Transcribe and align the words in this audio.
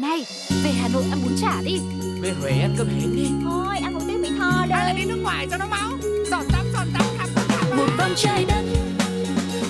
Này, 0.00 0.26
về 0.64 0.70
Hà 0.70 0.88
Nội 0.88 1.04
ăn 1.10 1.22
bún 1.24 1.32
chả 1.40 1.62
đi. 1.64 1.80
Về 2.20 2.32
Huế 2.40 2.50
ăn 2.50 2.74
cơm 2.78 2.88
hến 2.88 3.16
đi. 3.16 3.28
Thôi 3.44 3.76
ăn 3.82 3.94
một 3.94 4.00
tiếng 4.08 4.22
Mỹ 4.22 4.28
Tho 4.38 4.66
Hay 4.70 4.86
là 4.86 4.92
đi 4.92 5.02
đi 5.02 5.04
nước 5.04 5.18
ngoài 5.22 5.46
cho 5.50 5.56
nó 5.56 5.66
máu. 5.66 5.90
Giọt 6.30 6.42
tắm 6.52 6.66
giọt 6.72 6.84
tắm 6.94 7.02
khắp 7.18 7.28
tất 7.34 7.42
cả 7.48 7.76
một 7.76 7.86
vòng 7.98 8.12
trái 8.16 8.44
đất 8.48 8.62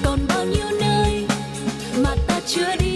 còn 0.04 0.18
bao 0.28 0.44
nhiêu 0.44 0.66
nơi 0.80 1.26
mà 2.04 2.16
ta 2.26 2.40
chưa 2.46 2.76
đi 2.80 2.87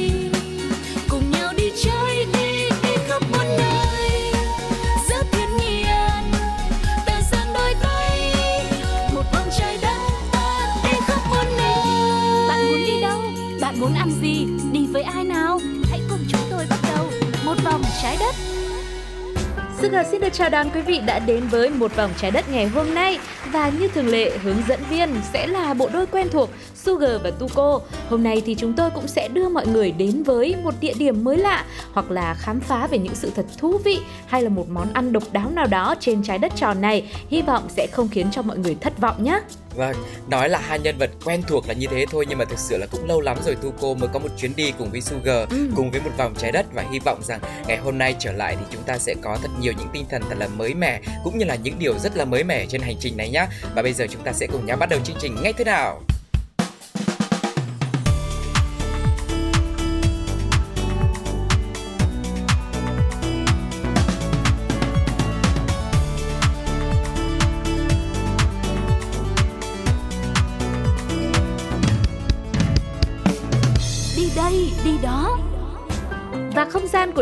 Sugar 19.82 20.06
xin 20.10 20.20
được 20.20 20.32
chào 20.32 20.50
đón 20.50 20.66
quý 20.74 20.80
vị 20.80 21.00
đã 21.06 21.18
đến 21.18 21.48
với 21.48 21.70
một 21.70 21.96
vòng 21.96 22.10
trái 22.20 22.30
đất 22.30 22.44
ngày 22.50 22.66
hôm 22.66 22.94
nay 22.94 23.18
và 23.52 23.68
như 23.78 23.88
thường 23.88 24.06
lệ, 24.06 24.30
hướng 24.42 24.56
dẫn 24.68 24.80
viên 24.90 25.08
sẽ 25.32 25.46
là 25.46 25.74
bộ 25.74 25.88
đôi 25.92 26.06
quen 26.06 26.28
thuộc 26.32 26.50
Sugar 26.74 27.22
và 27.22 27.30
Tuko. 27.30 27.80
Hôm 28.08 28.22
nay 28.22 28.42
thì 28.46 28.54
chúng 28.54 28.72
tôi 28.72 28.90
cũng 28.90 29.08
sẽ 29.08 29.28
đưa 29.28 29.48
mọi 29.48 29.66
người 29.66 29.90
đến 29.90 30.22
với 30.22 30.56
một 30.64 30.74
địa 30.80 30.92
điểm 30.98 31.24
mới 31.24 31.36
lạ, 31.36 31.64
hoặc 31.92 32.10
là 32.10 32.34
khám 32.34 32.60
phá 32.60 32.86
về 32.86 32.98
những 32.98 33.14
sự 33.14 33.30
thật 33.36 33.46
thú 33.58 33.78
vị, 33.84 33.98
hay 34.26 34.42
là 34.42 34.48
một 34.48 34.68
món 34.68 34.92
ăn 34.92 35.12
độc 35.12 35.22
đáo 35.32 35.50
nào 35.50 35.66
đó 35.66 35.94
trên 36.00 36.22
trái 36.22 36.38
đất 36.38 36.52
tròn 36.56 36.80
này. 36.80 37.10
Hy 37.28 37.42
vọng 37.42 37.62
sẽ 37.68 37.86
không 37.92 38.08
khiến 38.08 38.26
cho 38.30 38.42
mọi 38.42 38.58
người 38.58 38.76
thất 38.80 38.98
vọng 38.98 39.24
nhé. 39.24 39.40
Vâng, 39.76 39.96
nói 40.28 40.48
là 40.48 40.58
hai 40.58 40.78
nhân 40.78 40.98
vật 40.98 41.10
quen 41.24 41.42
thuộc 41.48 41.68
là 41.68 41.74
như 41.74 41.86
thế 41.90 42.06
thôi 42.10 42.24
nhưng 42.28 42.38
mà 42.38 42.44
thực 42.44 42.58
sự 42.58 42.76
là 42.78 42.86
cũng 42.90 43.08
lâu 43.08 43.20
lắm 43.20 43.36
rồi 43.44 43.56
Tuko 43.62 43.94
mới 43.94 44.08
có 44.12 44.18
một 44.18 44.28
chuyến 44.38 44.56
đi 44.56 44.72
cùng 44.78 44.90
với 44.90 45.00
Sugar, 45.00 45.48
Ừ. 45.50 45.56
cùng 45.76 45.90
với 45.90 46.00
một 46.00 46.10
vòng 46.18 46.34
trái 46.38 46.52
đất 46.52 46.66
và 46.74 46.84
hy 46.92 46.98
vọng 46.98 47.20
rằng 47.22 47.40
ngày 47.66 47.76
hôm 47.76 47.98
nay 47.98 48.16
trở 48.18 48.32
lại 48.32 48.56
thì 48.60 48.64
chúng 48.72 48.82
ta 48.82 48.98
sẽ 48.98 49.14
có 49.22 49.38
thật 49.42 49.50
nhiều 49.60 49.72
những 49.78 49.88
tinh 49.92 50.04
thần 50.10 50.22
thật 50.28 50.34
là 50.38 50.48
mới 50.48 50.74
mẻ 50.74 51.00
cũng 51.24 51.38
như 51.38 51.44
là 51.44 51.54
những 51.54 51.78
điều 51.78 51.98
rất 51.98 52.16
là 52.16 52.24
mới 52.24 52.44
mẻ 52.44 52.66
trên 52.66 52.80
hành 52.80 52.96
trình 53.00 53.16
này 53.16 53.30
nhá. 53.30 53.46
Và 53.74 53.82
bây 53.82 53.92
giờ 53.92 54.06
chúng 54.10 54.22
ta 54.22 54.32
sẽ 54.32 54.46
cùng 54.46 54.66
nhau 54.66 54.76
bắt 54.76 54.88
đầu 54.88 55.00
chương 55.04 55.16
trình 55.20 55.36
ngay 55.42 55.52
thế 55.52 55.64
nào. 55.64 56.02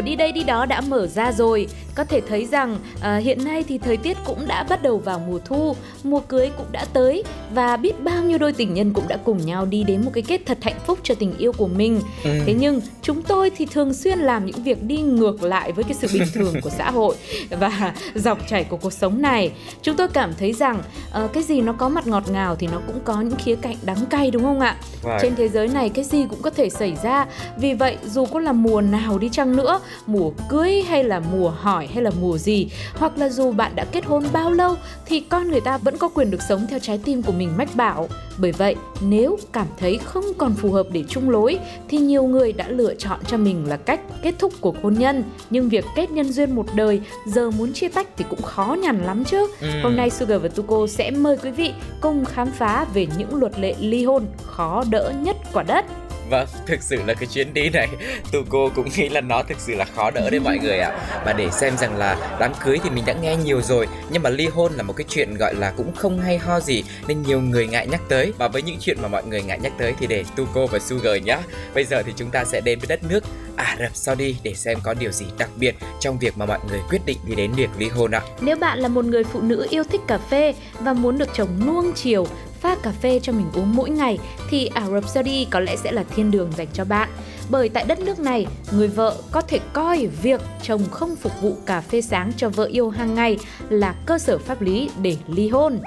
Của 0.01 0.05
đi 0.05 0.17
đây 0.17 0.33
đi 0.33 0.43
đó 0.43 0.67
đã 0.67 0.81
mở 0.81 1.07
ra 1.07 1.33
rồi. 1.33 1.67
Có 1.95 2.05
thể 2.05 2.21
thấy 2.21 2.47
rằng 2.47 2.77
à, 3.01 3.17
hiện 3.17 3.45
nay 3.45 3.65
thì 3.69 3.79
thời 3.79 3.97
tiết 3.97 4.17
cũng 4.25 4.49
đã 4.49 4.63
bắt 4.63 4.83
đầu 4.83 4.99
vào 4.99 5.19
mùa 5.19 5.39
thu, 5.45 5.77
mùa 6.05 6.21
cưới 6.21 6.51
cũng 6.57 6.67
đã 6.73 6.85
tới 6.93 7.25
và 7.55 7.77
biết 7.77 8.01
bao 8.01 8.23
nhiêu 8.23 8.39
đôi 8.39 8.53
tình 8.53 8.75
nhân 8.75 8.93
cũng 8.93 9.09
đã 9.09 9.17
cùng 9.25 9.47
nhau 9.47 9.67
đi 9.67 9.85
đến 9.85 10.05
một 10.05 10.11
cái 10.15 10.23
kết 10.23 10.41
thật 10.47 10.59
hạnh 10.63 10.79
phúc 10.87 10.99
cho 11.03 11.15
tình 11.15 11.35
yêu 11.39 11.53
của 11.53 11.67
mình. 11.67 12.01
Ừ. 12.25 12.31
Thế 12.47 12.55
nhưng 12.55 12.81
chúng 13.03 13.23
tôi 13.23 13.51
thì 13.57 13.67
thường 13.67 13.95
xuyên 13.95 14.19
làm 14.19 14.47
những 14.47 14.63
việc 14.63 14.83
đi 14.83 14.97
ngược 14.97 15.43
lại 15.43 15.73
với 15.73 15.85
cái 15.85 15.95
sự 15.95 16.09
bình 16.13 16.29
thường 16.35 16.55
của 16.63 16.71
xã 16.71 16.91
hội 16.91 17.17
và 17.51 17.95
dòng 18.15 18.39
chảy 18.49 18.65
của 18.65 18.77
cuộc 18.77 18.93
sống 18.93 19.23
này. 19.23 19.53
Chúng 19.83 19.97
tôi 19.97 20.09
cảm 20.09 20.33
thấy 20.39 20.53
rằng 20.53 20.83
ờ, 21.11 21.29
cái 21.33 21.43
gì 21.43 21.61
nó 21.61 21.73
có 21.73 21.89
mặt 21.89 22.07
ngọt 22.07 22.31
ngào 22.31 22.57
thì 22.57 22.67
nó 22.67 22.81
cũng 22.87 23.01
có 23.05 23.21
những 23.21 23.39
khía 23.39 23.57
cạnh 23.57 23.77
đắng 23.83 24.07
cay 24.11 24.31
đúng 24.31 24.43
không 24.43 24.61
ạ? 24.61 24.77
Vâng. 25.03 25.19
Trên 25.23 25.37
thế 25.37 25.49
giới 25.49 25.69
này 25.69 25.89
cái 25.89 26.05
gì 26.05 26.27
cũng 26.31 26.43
có 26.43 26.51
thể 26.51 26.71
xảy 26.71 26.97
ra. 27.03 27.27
Vì 27.59 27.75
vậy 27.75 27.97
dù 28.05 28.27
có 28.27 28.41
là 28.41 28.53
mùa 28.53 28.81
nào 28.81 29.19
đi 29.19 29.29
chăng 29.33 29.57
nữa, 29.57 29.81
mùa 30.07 30.31
cưới 30.49 30.83
hay 30.89 31.05
là 31.05 31.21
mùa 31.33 31.51
hỏi 31.51 31.80
hay 31.87 32.03
là 32.03 32.11
mùa 32.21 32.39
gì, 32.39 32.69
hoặc 32.95 33.19
là 33.19 33.29
dù 33.29 33.53
bạn 33.53 33.73
đã 33.75 33.85
kết 33.85 34.05
hôn 34.05 34.25
bao 34.33 34.51
lâu 34.51 34.75
thì 35.07 35.21
con 35.21 35.49
người 35.49 35.61
ta 35.61 35.79
vẫn 35.79 35.97
có 35.97 36.09
quyền 36.09 36.31
được 36.31 36.43
sống 36.49 36.67
theo 36.71 36.79
trái 36.79 37.01
tim 37.05 37.23
của 37.23 37.33
mình 37.33 37.53
mách 37.57 37.77
bảo. 37.77 38.09
Bởi 38.39 38.53
vậy, 38.53 38.77
nếu 39.01 39.39
cảm 39.53 39.67
thấy 39.79 39.99
không 39.99 40.25
còn 40.39 40.55
phù 40.55 40.73
hợp 40.73 40.87
để 40.93 41.05
chung 41.09 41.31
lối 41.31 41.59
thì 41.89 41.99
nhiều 41.99 42.23
người 42.23 42.53
đã 42.53 42.69
lựa 42.69 42.95
chọn 42.95 43.19
cho 43.27 43.37
mình 43.37 43.69
là 43.69 43.77
cách 43.77 44.01
kết 44.23 44.35
thúc 44.39 44.53
cuộc 44.61 44.83
hôn 44.83 44.95
nhân. 44.95 45.25
Nhưng 45.51 45.69
việc 45.69 45.85
kết 45.97 46.11
nhân 46.11 46.33
duyên 46.33 46.55
một 46.55 46.67
đời 46.75 47.01
giờ 47.27 47.51
muốn 47.51 47.73
chia 47.73 47.89
tách 47.89 48.17
thì 48.17 48.25
cũng 48.31 48.43
khó 48.43 48.77
nhằn 48.83 49.05
lắm 49.05 49.25
chứ. 49.25 49.47
Ừ. 49.61 49.69
Hôm 49.83 49.97
nay 49.97 50.11
Sugar 50.11 50.43
và 50.43 50.49
Tuko 50.49 50.87
sẽ 50.87 51.11
mời 51.11 51.37
quý 51.37 51.51
vị 51.51 51.73
cùng 52.01 52.25
khám 52.25 52.51
phá 52.51 52.87
về 52.95 53.07
những 53.19 53.35
luật 53.35 53.59
lệ 53.59 53.75
ly 53.81 54.05
hôn 54.05 54.27
khó 54.47 54.85
đỡ 54.91 55.13
nhất 55.23 55.37
quả 55.53 55.63
đất. 55.63 55.85
Vâng, 56.31 56.49
thực 56.67 56.83
sự 56.83 57.03
là 57.07 57.15
cái 57.15 57.27
chuyến 57.27 57.55
đi 57.55 57.71
này 57.71 57.89
Tuko 58.33 58.69
cũng 58.75 58.89
nghĩ 58.97 59.09
là 59.09 59.21
nó 59.21 59.43
thực 59.43 59.61
sự 59.61 59.75
là 59.75 59.85
khó 59.85 60.11
đỡ 60.11 60.31
đấy 60.31 60.41
mọi 60.41 60.59
người 60.59 60.79
ạ. 60.79 61.21
Và 61.25 61.33
để 61.33 61.51
xem 61.51 61.77
rằng 61.79 61.97
là 61.97 62.37
đám 62.41 62.53
cưới 62.65 62.79
thì 62.85 62.91
mình 62.91 63.05
đã 63.07 63.13
nghe 63.13 63.37
nhiều 63.37 63.63
rồi 63.63 63.89
Nhưng 64.11 64.23
mà 64.23 64.31
ly 64.31 64.47
hôn 64.47 64.73
là 64.73 64.83
một 64.83 64.97
cái 64.97 65.05
chuyện 65.09 65.35
gọi 65.35 65.55
là 65.55 65.71
cũng 65.77 65.95
không 65.95 66.21
hay 66.21 66.39
ho 66.39 66.61
gì 66.61 66.83
Nên 67.09 67.23
nhiều 67.23 67.41
người 67.41 67.67
ngại 67.67 67.87
nhắc 67.87 68.01
tới. 68.09 68.33
Và 68.39 68.49
với 68.49 68.63
những 68.63 68.77
chuyện 68.81 68.97
mà 69.03 69.09
mọi 69.09 69.23
người 69.25 69.43
ngại 69.43 69.59
nhắc 69.63 69.73
tới 69.79 69.95
thì 70.01 70.07
để 70.07 70.25
tu 70.37 70.47
cô 70.55 70.67
và 70.67 70.79
Sugar 70.79 71.23
nhá. 71.25 71.39
Bây 71.75 71.85
giờ 71.85 72.03
thì 72.03 72.13
chúng 72.17 72.31
ta 72.31 72.45
sẽ 72.45 72.61
đến 72.61 72.79
với 72.79 72.87
đất 72.89 73.01
nước 73.09 73.25
Ả 73.57 73.77
Rập 73.81 73.97
Saudi 73.97 74.37
để 74.43 74.55
xem 74.55 74.79
có 74.83 74.95
điều 74.95 75.13
gì 75.13 75.27
đặc 75.39 75.51
biệt 75.57 75.75
trong 76.01 76.19
việc 76.19 76.39
mà 76.39 76.47
mọi 76.47 76.59
người 76.69 76.81
quyết 76.91 77.01
định 77.07 77.19
đi 77.25 77.35
đến 77.35 77.53
việc 77.53 77.71
ly 77.79 77.89
hôn 77.89 78.11
ạ. 78.11 78.23
Nếu 78.41 78.57
bạn 78.57 78.79
là 78.79 78.89
một 78.89 79.05
người 79.05 79.25
phụ 79.25 79.41
nữ 79.41 79.67
yêu 79.71 79.85
thích 79.85 80.01
cà 80.07 80.19
phê 80.19 80.55
và 80.81 80.93
muốn 80.93 81.19
được 81.19 81.29
chồng 81.35 81.49
nuông 81.67 81.93
chiều, 81.95 82.27
pha 82.61 82.77
cà 82.83 82.93
phê 83.03 83.21
cho 83.23 83.33
mình 83.33 83.47
uống 83.55 83.77
mỗi 83.77 83.91
ngày, 83.91 84.19
thì 84.51 84.67
Ả 84.67 84.89
Rập 84.91 85.09
Saudi 85.09 85.47
có 85.51 85.61
lẽ 85.61 85.77
sẽ 85.77 85.93
là 85.93 86.05
thiên 86.17 86.31
đường 86.31 86.53
dành 86.57 86.69
cho 86.73 86.85
bạn. 86.85 87.09
Bởi 87.51 87.69
tại 87.69 87.85
đất 87.89 88.01
nước 88.01 88.19
này, 88.19 88.47
người 88.73 88.89
vợ 88.89 89.17
có 89.31 89.41
thể 89.41 89.59
coi 89.73 90.07
việc 90.07 90.41
chồng 90.63 90.83
không 90.91 91.17
phục 91.17 91.33
vụ 91.43 91.57
cà 91.67 91.81
phê 91.81 92.01
sáng 92.01 92.33
cho 92.37 92.49
vợ 92.49 92.65
yêu 92.65 92.91
hàng 92.91 93.15
ngày 93.15 93.39
là 93.69 93.95
cơ 94.07 94.19
sở 94.19 94.39
pháp 94.39 94.63
lý 94.63 94.91
để 95.03 95.17
ly 95.29 95.49
hôn. 95.49 95.81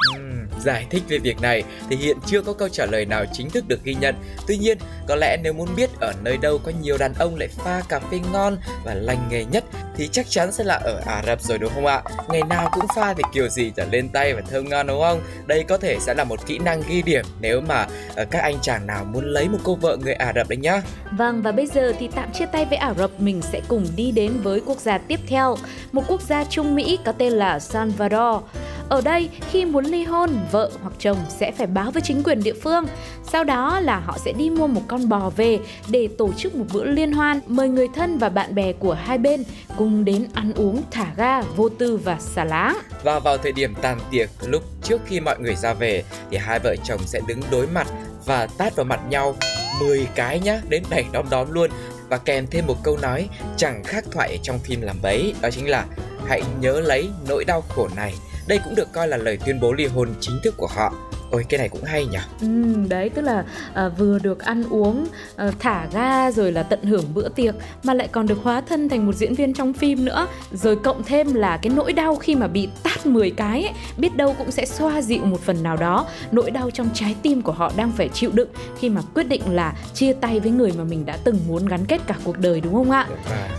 Giải 0.60 0.88
thích 0.90 1.04
về 1.08 1.18
việc 1.18 1.42
này 1.42 1.64
thì 1.90 1.96
hiện 1.96 2.18
chưa 2.26 2.42
có 2.42 2.54
câu 2.54 2.70
trả 2.70 2.86
lời 2.86 3.06
nào 3.06 3.26
chính 3.34 3.50
thức 3.50 3.68
được 3.68 3.84
ghi 3.84 3.96
nhận. 3.96 4.16
Tuy 4.48 4.58
nhiên, 4.58 4.78
có 5.08 5.16
lẽ 5.16 5.38
nếu 5.44 5.54
muốn 5.54 5.68
biết 5.76 5.90
ở 6.00 6.14
nơi 6.24 6.38
đâu 6.38 6.60
có 6.64 6.72
nhiều 6.82 6.98
đàn 6.98 7.14
ông 7.14 7.36
lại 7.36 7.48
pha 7.48 7.82
cà 7.90 8.00
phê 8.00 8.20
ngon 8.34 8.58
và 8.86 8.94
lành 8.94 9.28
nghề 9.30 9.46
nhất 9.46 9.64
thì 9.96 10.10
chắc 10.12 10.26
chắn 10.30 10.52
sẽ 10.52 10.64
là 10.64 10.76
ở 10.76 11.02
Ả 11.06 11.24
Rập 11.28 11.42
rồi 11.42 11.58
đúng 11.58 11.72
không 11.76 11.86
ạ? 11.86 12.02
Ngày 12.30 12.42
nào 12.50 12.70
cũng 12.74 12.86
pha 12.96 13.14
thì 13.14 13.24
kiểu 13.34 13.50
gì 13.50 13.72
chả 13.76 13.86
lên 13.92 14.10
tay 14.10 14.34
và 14.34 14.42
thơm 14.42 14.70
ngon 14.70 14.88
đúng 14.88 15.02
không? 15.02 15.22
Đây 15.46 15.64
có 15.64 15.78
thể 15.78 15.98
sẽ 16.00 16.14
là 16.14 16.24
một 16.24 16.46
kỹ 16.46 16.60
năng 16.60 16.82
ghi 16.90 17.02
điểm 17.02 17.26
nếu 17.40 17.62
mà 17.62 17.88
ờ, 18.16 18.26
các 18.32 18.40
anh 18.40 18.56
chàng 18.62 18.88
nào 18.88 19.06
muốn 19.06 19.26
lấy 19.26 19.50
một 19.50 19.58
cô 19.64 19.76
vợ 19.76 19.98
người 19.98 20.14
Ả 20.14 20.34
Rập 20.36 20.50
đấy 20.50 20.58
nhá. 20.58 20.82
Vâng 21.12 21.42
và 21.42 21.52
bây 21.56 21.68
giờ 21.68 21.94
thì 22.00 22.10
tạm 22.16 22.32
chia 22.32 22.46
tay 22.46 22.66
với 22.66 22.78
Ả 22.78 22.94
Rập 22.94 23.20
mình 23.20 23.42
sẽ 23.42 23.62
cùng 23.68 23.86
đi 23.96 24.12
đến 24.12 24.32
với 24.44 24.62
quốc 24.66 24.80
gia 24.80 24.98
tiếp 24.98 25.20
theo, 25.28 25.56
một 25.92 26.04
quốc 26.08 26.22
gia 26.22 26.44
Trung 26.44 26.76
Mỹ 26.76 27.00
có 27.06 27.12
tên 27.12 27.34
là 27.34 27.60
Salvador. 27.60 28.44
Ở 28.90 29.02
đây 29.02 29.30
khi 29.52 29.66
muốn 29.66 29.86
ly 29.86 30.04
hôn, 30.04 30.30
vợ 30.52 30.72
hoặc 30.82 30.94
chồng 31.00 31.18
sẽ 31.30 31.52
phải 31.52 31.68
báo 31.68 31.92
với 31.92 32.02
chính 32.02 32.24
quyền 32.24 32.44
địa 32.44 32.54
phương. 32.54 32.86
Sau 33.32 33.44
đó 33.44 33.80
là 33.80 34.00
họ 34.00 34.18
sẽ 34.26 34.34
đi 34.34 34.50
mua 34.50 34.68
một 34.68 34.82
con 34.88 35.10
bò 35.10 35.30
về 35.36 35.60
để 35.88 36.10
tổ 36.18 36.32
chức 36.38 36.56
một 36.56 36.66
bữa 36.74 36.86
liên 36.86 37.12
hoan, 37.12 37.40
mời 37.48 37.70
người 37.70 37.88
thân 37.96 38.18
và 38.18 38.30
bạn 38.30 38.56
bè 38.56 38.74
của 38.74 38.94
hai 38.94 39.18
bên 39.18 39.44
cùng 39.78 40.06
đến 40.06 40.28
ăn 40.34 40.54
uống 40.54 40.82
thả 40.92 41.08
ga, 41.18 41.42
vô 41.42 41.70
tư 41.70 41.98
và 41.98 42.20
xả 42.20 42.44
láng. 42.44 42.78
Và 43.04 43.20
vào 43.20 43.38
thời 43.38 43.52
điểm 43.52 43.74
tàn 43.82 44.00
tiệc, 44.12 44.30
lúc 44.46 44.64
trước 44.84 45.02
khi 45.06 45.20
mọi 45.20 45.40
người 45.40 45.56
ra 45.56 45.74
về 45.74 46.04
thì 46.32 46.38
hai 46.38 46.60
vợ 46.60 46.76
chồng 46.84 47.00
sẽ 47.06 47.20
đứng 47.28 47.40
đối 47.52 47.68
mặt 47.68 47.88
và 48.26 48.48
tát 48.58 48.76
vào 48.76 48.86
mặt 48.86 49.00
nhau 49.10 49.36
10 49.80 50.08
cái 50.16 50.40
nhá, 50.40 50.62
đến 50.70 50.84
đầy 50.90 51.06
đom 51.12 51.30
đóm 51.30 51.52
luôn 51.52 51.70
và 52.10 52.18
kèm 52.18 52.48
thêm 52.48 52.68
một 52.68 52.76
câu 52.84 52.98
nói 52.98 53.30
chẳng 53.58 53.84
khác 53.84 54.04
thoại 54.12 54.40
trong 54.44 54.60
phim 54.60 54.82
làm 54.82 55.02
bấy, 55.02 55.34
đó 55.42 55.50
chính 55.52 55.70
là 55.70 55.86
hãy 56.28 56.42
nhớ 56.60 56.80
lấy 56.80 57.10
nỗi 57.28 57.46
đau 57.46 57.62
khổ 57.62 57.90
này. 57.96 58.14
Đây 58.48 58.60
cũng 58.64 58.76
được 58.76 58.92
coi 58.94 59.08
là 59.08 59.18
lời 59.18 59.38
tuyên 59.46 59.60
bố 59.60 59.74
ly 59.74 59.86
hôn 59.86 60.14
chính 60.20 60.40
thức 60.44 60.54
của 60.58 60.68
họ. 60.68 60.94
Ôi 61.34 61.46
cái 61.50 61.58
này 61.58 61.70
cũng 61.70 61.84
hay 61.84 62.06
nhỉ. 62.06 62.18
Ừ, 62.42 62.48
đấy 62.90 63.10
tức 63.10 63.22
là 63.22 63.46
à, 63.74 63.90
vừa 63.90 64.20
được 64.20 64.40
ăn 64.40 64.64
uống 64.70 65.08
à, 65.36 65.52
thả 65.60 65.88
ga 65.94 66.32
rồi 66.32 66.52
là 66.52 66.64
tận 66.64 66.84
hưởng 66.84 67.06
bữa 67.14 67.30
tiệc 67.30 67.56
mà 67.84 67.94
lại 67.94 68.08
còn 68.12 68.28
được 68.28 68.38
hóa 68.44 68.62
thân 68.62 68.90
thành 68.90 69.06
một 69.06 69.16
diễn 69.16 69.34
viên 69.34 69.54
trong 69.54 69.74
phim 69.74 70.06
nữa 70.06 70.28
rồi 70.54 70.76
cộng 70.76 71.04
thêm 71.04 71.34
là 71.34 71.58
cái 71.58 71.74
nỗi 71.76 71.94
đau 71.94 72.16
khi 72.16 72.36
mà 72.36 72.48
bị 72.48 72.70
tát 72.84 73.06
10 73.06 73.32
cái 73.32 73.64
ấy, 73.64 73.74
biết 73.98 74.18
đâu 74.18 74.36
cũng 74.38 74.52
sẽ 74.52 74.66
xoa 74.66 75.02
dịu 75.02 75.26
một 75.26 75.42
phần 75.42 75.64
nào 75.64 75.78
đó 75.78 76.08
nỗi 76.32 76.52
đau 76.52 76.72
trong 76.72 76.90
trái 76.94 77.16
tim 77.22 77.42
của 77.42 77.52
họ 77.52 77.72
đang 77.76 77.92
phải 77.92 78.10
chịu 78.10 78.32
đựng 78.34 78.50
khi 78.80 78.90
mà 78.90 79.02
quyết 79.14 79.28
định 79.28 79.42
là 79.50 79.74
chia 79.94 80.14
tay 80.14 80.40
với 80.40 80.52
người 80.52 80.72
mà 80.78 80.84
mình 80.84 81.06
đã 81.06 81.18
từng 81.24 81.40
muốn 81.48 81.66
gắn 81.66 81.86
kết 81.86 82.02
cả 82.08 82.16
cuộc 82.24 82.40
đời 82.40 82.62
đúng 82.62 82.74
không 82.74 82.92
ạ 82.92 83.08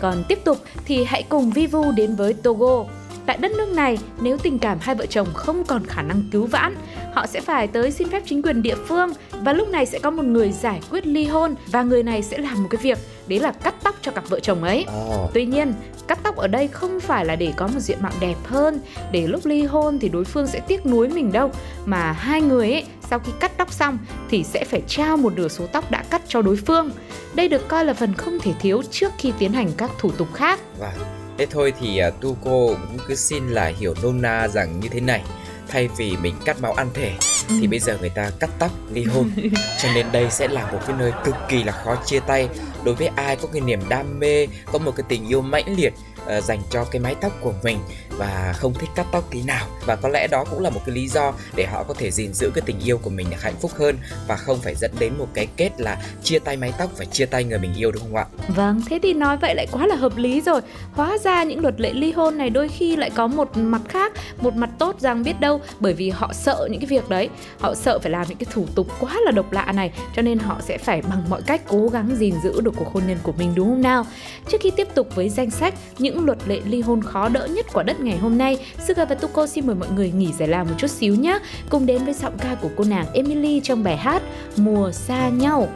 còn 0.00 0.24
tiếp 0.28 0.38
tục 0.44 0.58
thì 0.84 1.04
hãy 1.04 1.22
cùng 1.22 1.50
Vivu 1.50 1.92
đến 1.92 2.14
với 2.14 2.32
Togo. 2.32 2.84
Tại 3.26 3.38
đất 3.40 3.52
nước 3.52 3.68
này, 3.68 3.98
nếu 4.20 4.38
tình 4.38 4.58
cảm 4.58 4.78
hai 4.80 4.94
vợ 4.94 5.06
chồng 5.06 5.28
không 5.34 5.64
còn 5.64 5.86
khả 5.86 6.02
năng 6.02 6.22
cứu 6.32 6.46
vãn, 6.46 6.74
họ 7.14 7.26
sẽ 7.26 7.40
phải 7.40 7.66
tới 7.66 7.90
xin 7.90 8.08
phép 8.08 8.22
chính 8.26 8.42
quyền 8.42 8.62
địa 8.62 8.76
phương 8.86 9.12
và 9.30 9.52
lúc 9.52 9.68
này 9.68 9.86
sẽ 9.86 9.98
có 9.98 10.10
một 10.10 10.24
người 10.24 10.52
giải 10.52 10.80
quyết 10.90 11.06
ly 11.06 11.24
hôn 11.24 11.54
và 11.66 11.82
người 11.82 12.02
này 12.02 12.22
sẽ 12.22 12.38
làm 12.38 12.62
một 12.62 12.68
cái 12.70 12.80
việc 12.82 12.98
đấy 13.26 13.40
là 13.40 13.52
cắt 13.52 13.74
tóc 13.82 13.94
cho 14.02 14.12
cặp 14.12 14.28
vợ 14.28 14.40
chồng 14.40 14.64
ấy. 14.64 14.86
Tuy 15.34 15.46
nhiên, 15.46 15.72
cắt 16.08 16.18
tóc 16.22 16.36
ở 16.36 16.48
đây 16.48 16.68
không 16.68 17.00
phải 17.00 17.24
là 17.24 17.36
để 17.36 17.52
có 17.56 17.66
một 17.66 17.80
diện 17.80 17.98
mạo 18.00 18.12
đẹp 18.20 18.36
hơn, 18.44 18.80
để 19.12 19.26
lúc 19.26 19.46
ly 19.46 19.62
hôn 19.62 19.98
thì 19.98 20.08
đối 20.08 20.24
phương 20.24 20.46
sẽ 20.46 20.60
tiếc 20.60 20.86
nuối 20.86 21.08
mình 21.08 21.32
đâu, 21.32 21.50
mà 21.84 22.12
hai 22.12 22.42
người 22.42 22.72
ấy 22.72 22.84
sau 23.10 23.18
khi 23.18 23.32
cắt 23.40 23.56
tóc 23.56 23.72
xong 23.72 23.98
thì 24.30 24.44
sẽ 24.44 24.64
phải 24.64 24.82
trao 24.88 25.16
một 25.16 25.32
nửa 25.36 25.48
số 25.48 25.66
tóc 25.66 25.90
đã 25.90 26.04
cắt 26.10 26.22
cho 26.28 26.42
đối 26.42 26.56
phương. 26.56 26.90
Đây 27.34 27.48
được 27.48 27.68
coi 27.68 27.84
là 27.84 27.94
phần 27.94 28.14
không 28.14 28.38
thể 28.40 28.52
thiếu 28.60 28.82
trước 28.90 29.12
khi 29.18 29.32
tiến 29.38 29.52
hành 29.52 29.70
các 29.76 29.90
thủ 29.98 30.10
tục 30.10 30.28
khác. 30.34 30.60
Vâng. 30.78 31.23
Thế 31.38 31.46
thôi 31.46 31.72
thì 31.80 32.00
uh, 32.08 32.20
Tuco 32.20 32.50
cũng 32.66 32.98
cứ 33.08 33.14
xin 33.14 33.48
là 33.48 33.66
hiểu 33.66 33.94
nôm 34.02 34.22
na 34.22 34.48
rằng 34.48 34.80
như 34.80 34.88
thế 34.88 35.00
này. 35.00 35.22
Thay 35.68 35.88
vì 35.96 36.16
mình 36.16 36.34
cắt 36.44 36.60
máu 36.60 36.72
ăn 36.72 36.88
thể 36.94 37.12
ừ. 37.48 37.54
thì 37.60 37.66
bây 37.66 37.78
giờ 37.78 37.98
người 38.00 38.10
ta 38.10 38.30
cắt 38.40 38.50
tóc 38.58 38.70
ly 38.92 39.04
hôn. 39.04 39.30
Cho 39.82 39.88
nên 39.94 40.06
đây 40.12 40.30
sẽ 40.30 40.48
là 40.48 40.72
một 40.72 40.78
cái 40.86 40.96
nơi 40.98 41.12
cực 41.24 41.34
kỳ 41.48 41.64
là 41.64 41.72
khó 41.72 41.96
chia 42.06 42.20
tay. 42.20 42.48
Đối 42.84 42.94
với 42.94 43.06
ai 43.06 43.36
có 43.36 43.48
cái 43.52 43.60
niềm 43.60 43.80
đam 43.88 44.20
mê 44.20 44.46
có 44.72 44.78
một 44.78 44.92
cái 44.96 45.04
tình 45.08 45.28
yêu 45.28 45.40
mãnh 45.40 45.74
liệt 45.76 45.92
uh, 46.38 46.44
dành 46.44 46.60
cho 46.70 46.84
cái 46.84 47.00
mái 47.00 47.14
tóc 47.20 47.32
của 47.40 47.52
mình 47.62 47.78
và 48.18 48.54
không 48.56 48.74
thích 48.74 48.90
cắt 48.94 49.06
tóc 49.12 49.24
tí 49.30 49.42
nào 49.42 49.66
và 49.86 49.96
có 49.96 50.08
lẽ 50.08 50.26
đó 50.26 50.44
cũng 50.50 50.60
là 50.60 50.70
một 50.70 50.80
cái 50.86 50.94
lý 50.94 51.08
do 51.08 51.32
để 51.56 51.66
họ 51.66 51.82
có 51.82 51.94
thể 51.94 52.10
gìn 52.10 52.32
giữ 52.32 52.50
cái 52.54 52.62
tình 52.66 52.80
yêu 52.84 52.98
của 52.98 53.10
mình 53.10 53.26
hạnh 53.40 53.54
phúc 53.60 53.70
hơn 53.78 53.96
và 54.28 54.36
không 54.36 54.58
phải 54.58 54.74
dẫn 54.74 54.90
đến 54.98 55.12
một 55.18 55.28
cái 55.34 55.46
kết 55.56 55.70
là 55.78 56.02
chia 56.22 56.38
tay 56.38 56.56
mái 56.56 56.72
tóc 56.78 56.90
và 56.98 57.04
chia 57.04 57.26
tay 57.26 57.44
người 57.44 57.58
mình 57.58 57.74
yêu 57.76 57.92
đúng 57.92 58.02
không 58.02 58.16
ạ? 58.16 58.26
Vâng, 58.48 58.80
thế 58.90 58.98
thì 59.02 59.14
nói 59.14 59.36
vậy 59.36 59.54
lại 59.54 59.66
quá 59.72 59.86
là 59.86 59.94
hợp 59.94 60.16
lý 60.16 60.40
rồi. 60.40 60.60
Hóa 60.92 61.18
ra 61.18 61.42
những 61.42 61.60
luật 61.60 61.80
lệ 61.80 61.92
ly 61.92 62.12
hôn 62.12 62.38
này 62.38 62.50
đôi 62.50 62.68
khi 62.68 62.96
lại 62.96 63.10
có 63.10 63.26
một 63.26 63.56
mặt 63.56 63.82
khác, 63.88 64.12
một 64.40 64.54
mặt 64.54 64.70
tốt 64.78 65.00
rằng 65.00 65.22
biết 65.22 65.40
đâu 65.40 65.60
bởi 65.80 65.92
vì 65.92 66.10
họ 66.10 66.32
sợ 66.32 66.68
những 66.70 66.80
cái 66.80 66.86
việc 66.86 67.08
đấy, 67.08 67.28
họ 67.60 67.74
sợ 67.74 67.98
phải 67.98 68.10
làm 68.10 68.26
những 68.28 68.38
cái 68.38 68.46
thủ 68.52 68.66
tục 68.74 68.86
quá 69.00 69.16
là 69.24 69.30
độc 69.30 69.52
lạ 69.52 69.72
này, 69.72 69.92
cho 70.16 70.22
nên 70.22 70.38
họ 70.38 70.60
sẽ 70.60 70.78
phải 70.78 71.02
bằng 71.02 71.24
mọi 71.28 71.42
cách 71.46 71.60
cố 71.68 71.88
gắng 71.88 72.16
gìn 72.16 72.34
giữ 72.42 72.60
được 72.60 72.74
cuộc 72.76 72.92
hôn 72.92 73.02
nhân 73.06 73.18
của 73.22 73.32
mình 73.32 73.52
đúng 73.54 73.68
không 73.68 73.82
nào? 73.82 74.06
Trước 74.48 74.58
khi 74.60 74.70
tiếp 74.70 74.88
tục 74.94 75.08
với 75.14 75.28
danh 75.28 75.50
sách 75.50 75.74
những 75.98 76.13
luật 76.20 76.38
lệ 76.46 76.60
ly 76.64 76.80
hôn 76.80 77.02
khó 77.02 77.28
đỡ 77.28 77.46
nhất 77.46 77.66
của 77.72 77.82
đất 77.82 78.00
ngày 78.00 78.18
hôm 78.18 78.38
nay, 78.38 78.58
Suga 78.86 79.04
và 79.04 79.14
Tuko 79.14 79.46
xin 79.46 79.66
mời 79.66 79.76
mọi 79.76 79.88
người 79.96 80.10
nghỉ 80.10 80.32
giải 80.32 80.48
lao 80.48 80.64
một 80.64 80.74
chút 80.78 80.90
xíu 80.90 81.14
nhé. 81.14 81.38
Cùng 81.70 81.86
đến 81.86 82.04
với 82.04 82.14
giọng 82.14 82.38
ca 82.38 82.54
của 82.54 82.70
cô 82.76 82.84
nàng 82.84 83.06
Emily 83.14 83.60
trong 83.60 83.84
bài 83.84 83.96
hát 83.96 84.22
Mùa 84.56 84.90
xa 84.92 85.28
nhau. 85.28 85.68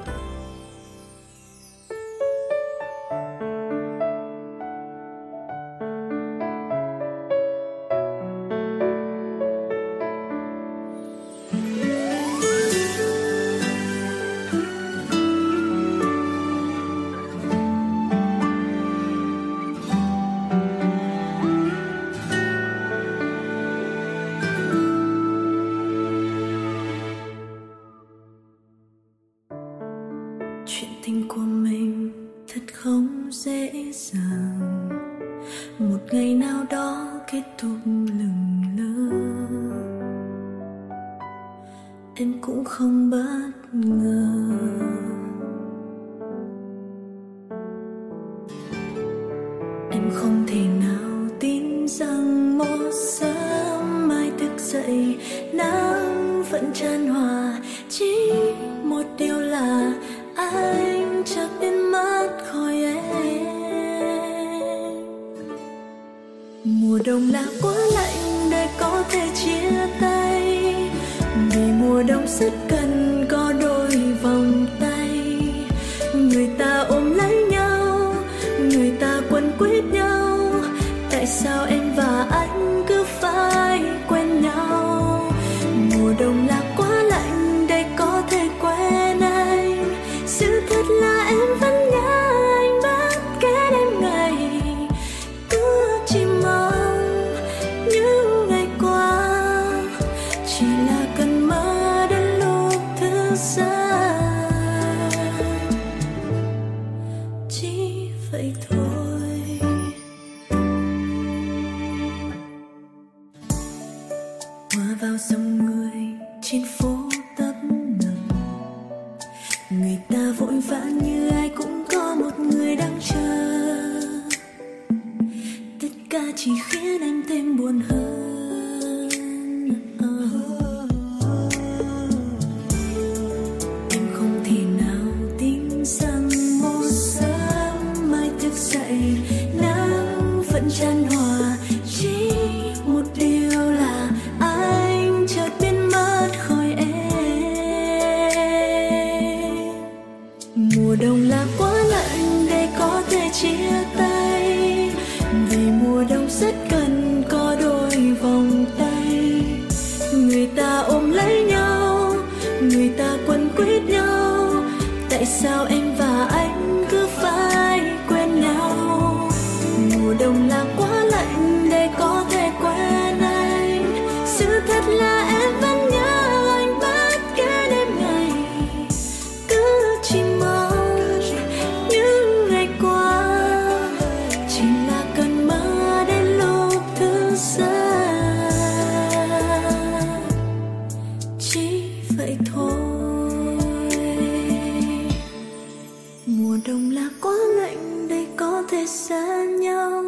Đông 196.69 196.91
là 196.91 197.09
quá 197.21 197.35
lạnh 197.57 198.09
để 198.09 198.27
có 198.37 198.63
thể 198.71 198.87
xa 198.87 199.45
nhau. 199.45 200.03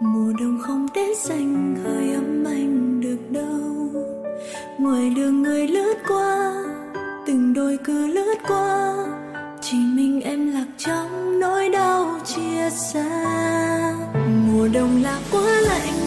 Mùa 0.00 0.32
đông 0.40 0.58
không 0.62 0.88
đến 0.94 1.08
dành 1.24 1.76
hơi 1.84 2.14
ấm 2.14 2.44
anh 2.44 3.00
được 3.00 3.30
đâu. 3.30 4.02
Ngoài 4.78 5.12
đường 5.16 5.42
người 5.42 5.68
lướt 5.68 5.94
qua, 6.08 6.54
từng 7.26 7.54
đôi 7.54 7.78
cứ 7.84 8.06
lướt 8.06 8.34
qua. 8.48 8.96
Chỉ 9.60 9.76
mình 9.76 10.20
em 10.20 10.52
lạc 10.52 10.66
trong 10.78 11.40
nỗi 11.40 11.68
đau 11.68 12.20
chia 12.24 12.70
xa. 12.70 13.08
Mùa 14.46 14.68
đông 14.74 15.02
là 15.02 15.20
quá 15.32 15.60
lạnh 15.60 16.01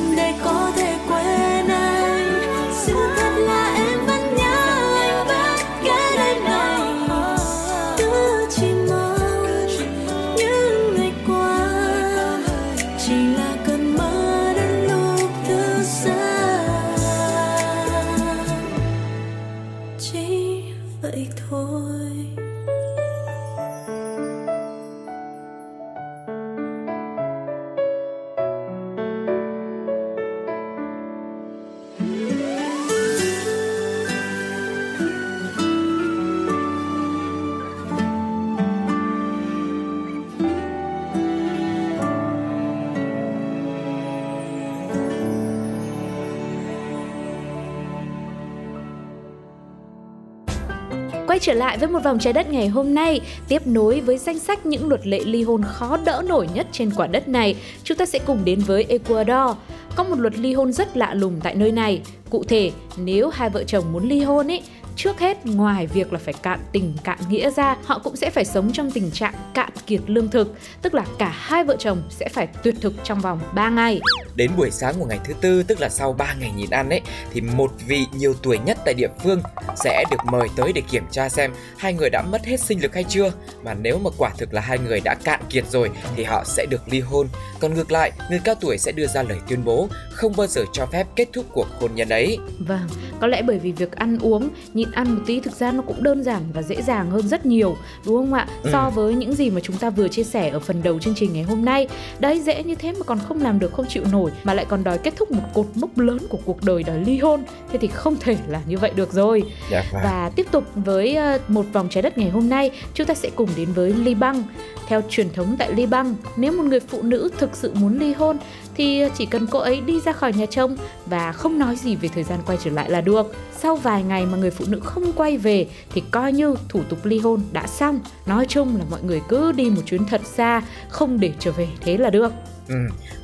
trở 51.46 51.54
lại 51.54 51.78
với 51.78 51.90
một 51.90 52.00
vòng 52.04 52.20
trái 52.20 52.34
đất 52.34 52.50
ngày 52.50 52.68
hôm 52.68 52.94
nay, 52.94 53.22
tiếp 53.48 53.68
nối 53.68 54.02
với 54.02 54.18
danh 54.18 54.40
sách 54.40 54.66
những 54.66 54.90
luật 54.90 55.08
lệ 55.08 55.20
ly 55.26 55.44
hôn 55.44 55.64
khó 55.64 55.98
đỡ 55.98 56.24
nổi 56.28 56.48
nhất 56.54 56.68
trên 56.72 56.92
quả 56.96 57.08
đất 57.08 57.28
này, 57.28 57.56
chúng 57.84 57.98
ta 57.98 58.06
sẽ 58.06 58.20
cùng 58.20 58.46
đến 58.46 58.60
với 58.60 58.86
Ecuador. 58.90 59.58
Có 59.96 60.04
một 60.04 60.20
luật 60.20 60.38
ly 60.38 60.54
hôn 60.54 60.74
rất 60.74 60.98
lạ 60.98 61.14
lùng 61.14 61.40
tại 61.44 61.56
nơi 61.56 61.72
này. 61.72 62.02
Cụ 62.30 62.44
thể, 62.44 62.72
nếu 62.98 63.30
hai 63.30 63.50
vợ 63.50 63.64
chồng 63.64 63.86
muốn 63.94 64.10
ly 64.10 64.20
hôn 64.20 64.52
ấy 64.52 64.62
trước 64.96 65.20
hết 65.20 65.46
ngoài 65.46 65.88
việc 65.88 66.14
là 66.14 66.20
phải 66.20 66.34
cạn 66.34 66.60
tình 66.72 66.94
cạn 67.04 67.18
nghĩa 67.30 67.52
ra 67.52 67.78
họ 67.84 68.00
cũng 68.04 68.16
sẽ 68.16 68.30
phải 68.30 68.46
sống 68.46 68.72
trong 68.74 68.92
tình 68.92 69.12
trạng 69.12 69.34
cạn 69.54 69.70
kiệt 69.88 70.02
lương 70.08 70.30
thực. 70.30 70.56
Tức 70.82 70.94
là 70.94 71.06
cả 71.20 71.32
hai 71.36 71.64
vợ 71.64 71.76
chồng 71.80 72.04
sẽ 72.10 72.30
phải 72.30 72.48
tuyệt 72.64 72.76
thực 72.82 72.94
trong 73.04 73.20
vòng 73.20 73.40
3 73.56 73.70
ngày. 73.70 74.02
Đến 74.36 74.52
buổi 74.58 74.72
sáng 74.72 74.96
của 75.00 75.06
ngày 75.06 75.20
thứ 75.26 75.34
tư 75.42 75.64
tức 75.64 75.80
là 75.80 75.90
sau 75.90 76.14
3 76.14 76.36
ngày 76.40 76.52
nhịn 76.58 76.70
ăn 76.70 76.90
ấy 76.90 77.02
thì 77.34 77.42
một 77.42 77.72
vị 77.88 78.06
nhiều 78.14 78.34
tuổi 78.44 78.60
nhất 78.66 78.78
tại 78.86 78.94
địa 78.94 79.10
phương 79.24 79.42
sẽ 79.76 80.04
được 80.12 80.18
mời 80.32 80.48
tới 80.56 80.72
để 80.74 80.82
kiểm 80.92 81.04
tra 81.12 81.30
xem 81.30 81.52
hai 81.78 81.94
người 81.94 82.10
đã 82.10 82.22
mất 82.22 82.46
hết 82.46 82.60
sinh 82.60 82.82
lực 82.82 82.94
hay 82.94 83.04
chưa. 83.04 83.32
Mà 83.64 83.74
nếu 83.74 84.00
mà 84.00 84.10
quả 84.18 84.32
thực 84.38 84.54
là 84.54 84.62
hai 84.62 84.78
người 84.78 85.00
đã 85.00 85.16
cạn 85.24 85.40
kiệt 85.50 85.66
rồi 85.70 85.90
thì 86.16 86.24
họ 86.24 86.44
sẽ 86.46 86.66
được 86.70 86.82
ly 86.88 87.00
hôn. 87.00 87.28
Còn 87.60 87.74
ngược 87.74 87.92
lại 87.92 88.12
người 88.30 88.40
cao 88.44 88.56
tuổi 88.56 88.78
sẽ 88.78 88.92
đưa 88.92 89.08
ra 89.08 89.24
lời 89.24 89.38
tuyên 89.48 89.64
bố 89.66 89.88
không 90.12 90.34
bao 90.38 90.48
giờ 90.48 90.66
cho 90.74 90.86
phép 90.86 91.08
kết 91.16 91.30
thúc 91.34 91.46
cuộc 91.54 91.68
hôn 91.80 91.92
nhân 91.96 92.10
ấy. 92.10 92.38
Vâng 92.60 92.88
có 93.20 93.28
lẽ 93.28 93.42
bởi 93.42 93.60
vì 93.60 93.72
việc 93.72 93.92
ăn 93.92 94.18
uống 94.22 94.50
nhịn 94.74 94.85
ăn 94.92 95.16
một 95.16 95.22
tí 95.26 95.40
thực 95.40 95.54
ra 95.54 95.72
nó 95.72 95.82
cũng 95.82 96.04
đơn 96.04 96.24
giản 96.24 96.42
và 96.54 96.62
dễ 96.62 96.82
dàng 96.82 97.12
hơn 97.12 97.28
rất 97.28 97.46
nhiều 97.46 97.76
đúng 98.06 98.16
không 98.16 98.34
ạ? 98.34 98.48
Ừ. 98.64 98.70
so 98.74 98.92
với 98.96 99.16
những 99.16 99.34
gì 99.34 99.50
mà 99.50 99.60
chúng 99.60 99.78
ta 99.78 99.90
vừa 99.90 100.08
chia 100.08 100.24
sẻ 100.24 100.50
ở 100.50 100.60
phần 100.60 100.84
đầu 100.84 101.00
chương 101.00 101.16
trình 101.16 101.34
ngày 101.34 101.44
hôm 101.44 101.66
nay. 101.66 101.88
Đấy 102.20 102.40
dễ 102.40 102.64
như 102.64 102.76
thế 102.76 102.92
mà 102.92 103.04
còn 103.06 103.20
không 103.28 103.42
làm 103.42 103.60
được 103.60 103.74
không 103.74 103.86
chịu 103.90 104.04
nổi 104.12 104.32
mà 104.44 104.54
lại 104.54 104.66
còn 104.70 104.84
đòi 104.84 104.98
kết 104.98 105.14
thúc 105.18 105.32
một 105.32 105.44
cột 105.54 105.66
mốc 105.76 105.98
lớn 105.98 106.18
của 106.30 106.40
cuộc 106.46 106.64
đời 106.64 106.84
đòi 106.84 107.00
ly 107.00 107.18
hôn. 107.18 107.44
Thế 107.72 107.78
thì 107.78 107.88
không 107.88 108.16
thể 108.20 108.38
là 108.48 108.62
như 108.68 108.78
vậy 108.78 108.92
được 108.96 109.14
rồi. 109.14 109.44
Dạ, 109.72 109.84
vâng. 109.92 110.02
và 110.04 110.32
tiếp 110.36 110.46
tục 110.52 110.64
với 110.76 111.16
ờ, 111.16 111.40
một 111.48 111.66
vòng 111.74 111.88
trái 111.90 112.02
đất 112.02 112.18
ngày 112.18 112.30
hôm 112.30 112.50
nay 112.50 112.72
chúng 112.94 113.08
ta 113.08 113.14
sẽ 113.14 113.30
cùng 113.36 113.50
đến 113.56 113.74
với 113.74 113.94
Liban. 113.94 114.44
Theo 114.88 115.02
truyền 115.10 115.34
thống 115.34 115.56
tại 115.60 115.74
Liban 115.74 116.16
nếu 116.38 116.52
một 116.52 116.64
người 116.64 116.80
phụ 116.80 117.02
nữ 117.02 117.30
thực 117.38 117.50
sự 117.56 117.74
muốn 117.74 118.00
ly 118.00 118.14
hôn 118.14 118.38
thì 118.78 119.04
chỉ 119.18 119.26
cần 119.26 119.48
cô 119.48 119.60
ấy 119.60 119.82
đi 119.82 120.00
ra 120.00 120.12
khỏi 120.12 120.34
nhà 120.34 120.46
chồng 120.46 120.78
và 121.06 121.32
không 121.32 121.60
nói 121.60 121.76
gì 121.76 121.96
về 121.96 122.10
thời 122.16 122.24
gian 122.24 122.40
quay 122.46 122.58
trở 122.64 122.72
lại 122.72 122.90
là 122.90 123.02
được. 123.02 123.36
Sau 123.60 123.76
vài 123.76 124.04
ngày 124.04 124.26
mà 124.26 124.38
người 124.38 124.52
phụ 124.52 124.66
nữ 124.68 124.80
không 124.84 125.14
quay 125.14 125.38
về 125.38 125.68
thì 125.94 126.04
coi 126.12 126.34
như 126.34 126.56
thủ 126.70 126.82
tục 126.90 127.06
ly 127.06 127.20
hôn 127.20 127.42
đã 127.52 127.68
xong. 127.68 128.00
Nói 128.26 128.46
chung 128.50 128.78
là 128.78 128.86
mọi 128.90 129.04
người 129.04 129.22
cứ 129.30 129.52
đi 129.52 129.70
một 129.70 129.82
chuyến 129.86 130.06
thật 130.06 130.22
xa, 130.24 130.62
không 130.90 131.20
để 131.20 131.32
trở 131.40 131.52
về 131.52 131.68
thế 131.82 131.98
là 131.98 132.10
được. 132.10 132.34
Ừ. 132.68 132.76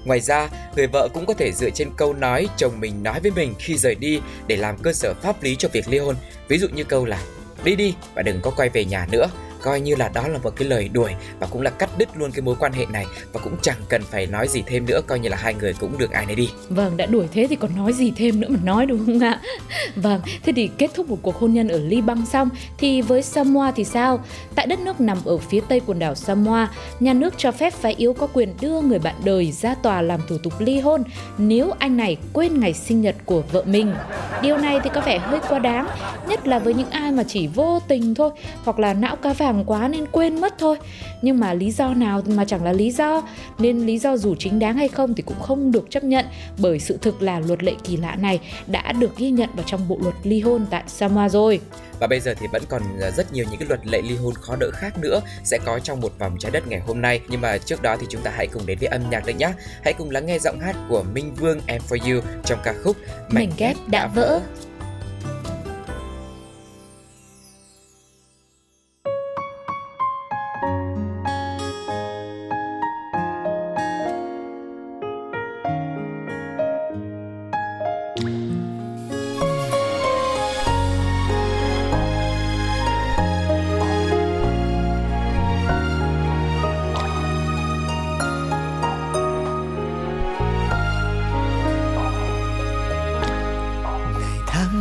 Ngoài 0.06 0.20
ra, 0.20 0.50
người 0.76 0.88
vợ 0.88 1.08
cũng 1.14 1.26
có 1.26 1.34
thể 1.34 1.52
dựa 1.52 1.70
trên 1.70 1.90
câu 1.98 2.14
nói 2.14 2.48
chồng 2.58 2.80
mình 2.80 3.04
nói 3.04 3.20
với 3.20 3.32
mình 3.32 3.54
khi 3.60 3.78
rời 3.78 3.96
đi 3.96 4.22
để 4.48 4.58
làm 4.58 4.78
cơ 4.78 4.94
sở 4.94 5.14
pháp 5.22 5.44
lý 5.44 5.56
cho 5.56 5.70
việc 5.74 5.88
ly 5.90 5.98
hôn. 5.98 6.16
Ví 6.48 6.58
dụ 6.58 6.68
như 6.68 6.84
câu 6.84 7.06
là 7.06 7.20
đi 7.64 7.76
đi 7.76 7.96
và 8.14 8.22
đừng 8.22 8.42
có 8.42 8.52
quay 8.52 8.70
về 8.70 8.86
nhà 8.86 9.08
nữa 9.12 9.28
coi 9.62 9.82
như 9.82 9.96
là 9.96 10.10
đó 10.10 10.28
là 10.28 10.38
một 10.38 10.54
cái 10.56 10.68
lời 10.68 10.90
đuổi 10.90 11.12
và 11.40 11.48
cũng 11.48 11.62
là 11.62 11.70
cắt 11.70 11.91
đứt 11.98 12.10
luôn 12.18 12.32
cái 12.32 12.42
mối 12.42 12.56
quan 12.60 12.74
hệ 12.74 12.86
này 12.86 13.06
và 13.34 13.42
cũng 13.44 13.56
chẳng 13.62 13.78
cần 13.90 14.02
phải 14.04 14.28
nói 14.28 14.48
gì 14.48 14.64
thêm 14.66 14.86
nữa, 14.86 15.02
coi 15.08 15.20
như 15.20 15.30
là 15.30 15.38
hai 15.38 15.54
người 15.54 15.74
cũng 15.80 15.98
được 15.98 16.12
ai 16.12 16.26
nấy 16.26 16.36
đi. 16.36 16.50
Vâng 16.70 16.98
đã 16.98 17.06
đuổi 17.06 17.28
thế 17.34 17.48
thì 17.50 17.56
còn 17.56 17.76
nói 17.76 17.94
gì 17.94 18.14
thêm 18.16 18.40
nữa 18.40 18.48
mà 18.50 18.60
nói, 18.64 18.86
đúng 18.86 19.06
không 19.06 19.20
ạ? 19.20 19.42
Vâng 19.96 20.22
thế 20.44 20.54
thì 20.56 20.70
kết 20.78 20.92
thúc 20.94 21.10
một 21.10 21.18
cuộc 21.22 21.36
hôn 21.36 21.54
nhân 21.54 21.68
ở 21.68 21.80
Liban 21.80 22.26
xong, 22.26 22.50
thì 22.78 23.02
với 23.02 23.22
Samoa 23.22 23.72
thì 23.72 23.84
sao? 23.84 24.20
Tại 24.56 24.68
đất 24.68 24.80
nước 24.80 25.02
nằm 25.02 25.18
ở 25.26 25.38
phía 25.38 25.60
tây 25.70 25.82
quần 25.86 26.00
đảo 26.00 26.16
Samoa, 26.16 26.70
nhà 27.00 27.14
nước 27.14 27.34
cho 27.38 27.52
phép 27.52 27.74
phái 27.74 27.94
yếu 27.94 28.14
có 28.14 28.28
quyền 28.34 28.54
đưa 28.62 28.82
người 28.82 29.00
bạn 29.00 29.16
đời 29.24 29.52
ra 29.52 29.76
tòa 29.76 30.02
làm 30.02 30.20
thủ 30.28 30.38
tục 30.38 30.54
ly 30.60 30.80
hôn 30.80 31.04
nếu 31.38 31.72
anh 31.80 31.98
này 31.98 32.18
quên 32.34 32.60
ngày 32.60 32.74
sinh 32.74 33.02
nhật 33.02 33.16
của 33.26 33.44
vợ 33.52 33.64
mình. 33.66 33.94
Điều 34.42 34.58
này 34.58 34.80
thì 34.84 34.90
có 34.94 35.02
vẻ 35.02 35.18
hơi 35.18 35.40
quá 35.50 35.60
đáng, 35.60 35.88
nhất 36.28 36.48
là 36.48 36.60
với 36.60 36.74
những 36.74 36.90
ai 36.90 37.12
mà 37.12 37.24
chỉ 37.28 37.48
vô 37.48 37.80
tình 37.88 38.16
thôi, 38.16 38.30
hoặc 38.64 38.80
là 38.80 38.94
não 38.94 39.16
cá 39.16 39.34
vàng 39.34 39.52
vàng 39.52 39.64
quá 39.66 39.88
nên 39.88 40.06
quên 40.12 40.42
mất 40.42 40.54
thôi. 40.60 40.78
Nhưng 41.22 41.40
mà 41.40 41.54
lý 41.54 41.72
do 41.72 41.81
nào 41.88 42.22
mà 42.28 42.46
chẳng 42.46 42.64
là 42.64 42.72
lý 42.72 42.92
do. 42.92 43.24
Nên 43.60 43.80
lý 43.80 44.00
do 44.00 44.18
dù 44.18 44.36
chính 44.40 44.60
đáng 44.60 44.78
hay 44.78 44.88
không 44.88 45.14
thì 45.14 45.24
cũng 45.24 45.40
không 45.42 45.72
được 45.72 45.88
chấp 45.90 46.04
nhận 46.04 46.26
bởi 46.58 46.80
sự 46.80 46.98
thực 47.02 47.22
là 47.22 47.40
luật 47.40 47.64
lệ 47.64 47.74
kỳ 47.84 47.98
lạ 47.98 48.16
này 48.16 48.40
đã 48.68 48.92
được 48.92 49.18
ghi 49.18 49.30
nhận 49.30 49.50
vào 49.56 49.64
trong 49.68 49.88
bộ 49.88 49.98
luật 50.02 50.16
ly 50.24 50.42
hôn 50.42 50.66
tại 50.70 50.84
Samoa 50.88 51.30
rồi. 51.30 51.60
Và 52.00 52.08
bây 52.08 52.20
giờ 52.20 52.34
thì 52.40 52.48
vẫn 52.52 52.62
còn 52.70 52.82
rất 53.18 53.34
nhiều 53.34 53.46
những 53.50 53.60
cái 53.60 53.68
luật 53.68 53.88
lệ 53.88 54.02
ly 54.02 54.16
hôn 54.16 54.34
khó 54.34 54.56
đỡ 54.56 54.72
khác 54.74 54.98
nữa 55.02 55.22
sẽ 55.44 55.60
có 55.66 55.80
trong 55.80 56.02
một 56.02 56.14
vòng 56.20 56.38
trái 56.40 56.52
đất 56.52 56.68
ngày 56.68 56.80
hôm 56.80 57.02
nay. 57.02 57.20
Nhưng 57.30 57.42
mà 57.42 57.58
trước 57.58 57.82
đó 57.82 57.98
thì 58.00 58.08
chúng 58.10 58.22
ta 58.22 58.32
hãy 58.36 58.48
cùng 58.48 58.66
đến 58.66 58.78
với 58.80 58.88
âm 58.88 59.10
nhạc 59.10 59.26
được 59.26 59.34
nhé 59.38 59.54
hãy 59.84 59.94
cùng 59.94 60.10
lắng 60.10 60.26
nghe 60.26 60.40
giọng 60.40 60.60
hát 60.60 60.76
của 60.90 61.04
Minh 61.14 61.34
Vương 61.36 61.60
Em 61.66 61.82
For 61.90 62.14
You 62.16 62.22
trong 62.46 62.60
ca 62.64 62.74
khúc 62.84 62.98
Mảnh 63.30 63.52
ghép 63.58 63.76
đã 63.88 64.08
vỡ 64.08 64.42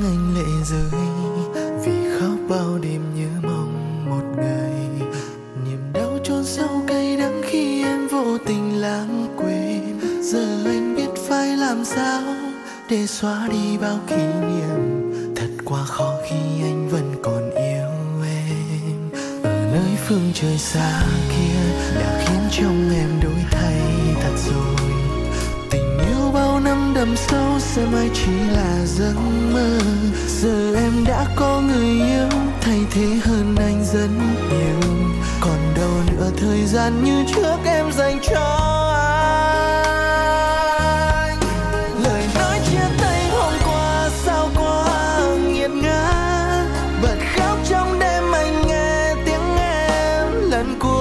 anh 0.04 0.34
lệ 0.34 0.64
rơi. 0.64 1.00
Vì 1.84 2.18
khóc 2.20 2.38
bao 2.48 2.78
đêm 2.82 3.02
nhớ 3.14 3.28
mong 3.42 4.04
một 4.10 4.42
ngày. 4.42 5.08
Niềm 5.64 5.80
đau 5.92 6.18
chôn 6.24 6.44
sâu 6.44 6.82
cay 6.86 7.16
đắng 7.16 7.42
khi 7.44 7.84
em 7.84 8.08
vô 8.08 8.38
tình 8.46 8.80
lãng 8.80 9.26
quên. 9.36 10.00
Giờ 10.22 10.64
anh 10.66 10.96
biết 10.96 11.10
phải 11.28 11.56
làm 11.56 11.84
sao 11.84 12.22
để 12.90 13.06
xóa 13.06 13.48
đi 13.52 13.78
bao 13.78 13.98
kỷ 14.08 14.16
niệm. 14.16 15.12
Thật 15.36 15.50
quá 15.64 15.84
khó 15.84 16.14
khi 16.28 16.62
anh 16.62 16.88
vẫn 16.88 17.14
còn 17.22 17.50
yêu 17.50 17.90
em. 18.24 19.10
Ở 19.42 19.66
nơi 19.72 19.96
phương 20.06 20.30
trời 20.34 20.58
xa 20.58 21.02
kia 21.28 21.60
đã 22.00 22.24
khiến 22.24 22.40
trong 22.50 22.90
em 22.94 23.20
đổi 23.22 23.44
thay 23.50 23.80
thật 24.22 24.36
rồi. 24.46 24.90
Tình 25.70 25.98
yêu 25.98 26.30
bao 26.34 26.60
năm 26.60 26.79
muốn 26.94 27.16
sâu, 27.16 27.58
sẽ 27.58 27.82
mãi 27.92 28.10
chỉ 28.14 28.32
là 28.52 28.84
giấc 28.86 29.14
mơ. 29.52 29.78
Giờ 30.26 30.74
em 30.74 31.04
đã 31.08 31.26
có 31.36 31.60
người 31.60 31.84
yêu, 31.84 32.28
thay 32.60 32.78
thế 32.90 33.06
hơn 33.24 33.56
anh 33.58 33.84
rất 33.92 34.08
nhiều. 34.50 34.80
Còn 35.40 35.58
đâu 35.76 35.90
nữa, 36.06 36.30
thời 36.40 36.66
gian 36.66 37.04
như 37.04 37.24
trước 37.34 37.56
em 37.64 37.92
dành 37.92 38.18
cho 38.30 38.56
anh. 41.26 41.38
Lời 42.04 42.24
nói 42.34 42.58
chia 42.70 42.88
tay 43.00 43.28
hôm 43.30 43.52
qua, 43.64 44.10
sao 44.24 44.48
quá 44.56 45.20
nghiệt 45.48 45.70
ngã. 45.70 46.12
Bật 47.02 47.18
khóc 47.36 47.58
trong 47.68 47.98
đêm 47.98 48.32
anh 48.32 48.66
nghe 48.66 49.14
tiếng 49.24 49.56
em, 49.56 50.50
lần 50.50 50.78
cuối 50.78 50.99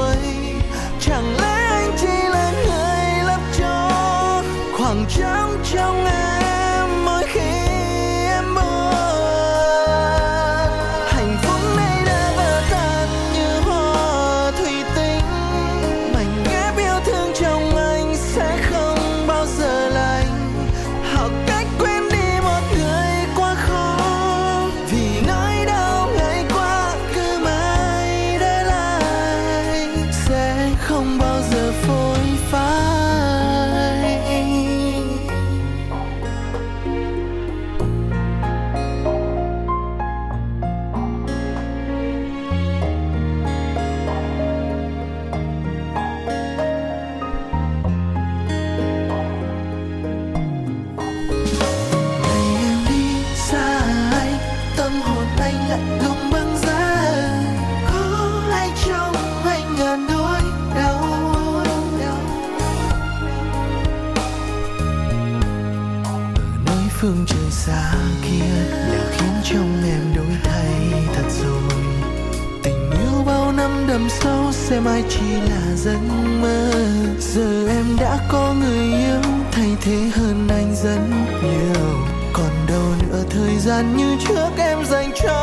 rất 80.84 81.00
nhiều. 81.44 81.98
Còn 82.34 82.52
đâu 82.68 82.84
nữa, 83.02 83.24
thời 83.30 83.58
gian 83.58 83.98
như 83.98 84.18
trước 84.28 84.50
em 84.58 84.86
dành 84.86 85.12
cho 85.24 85.36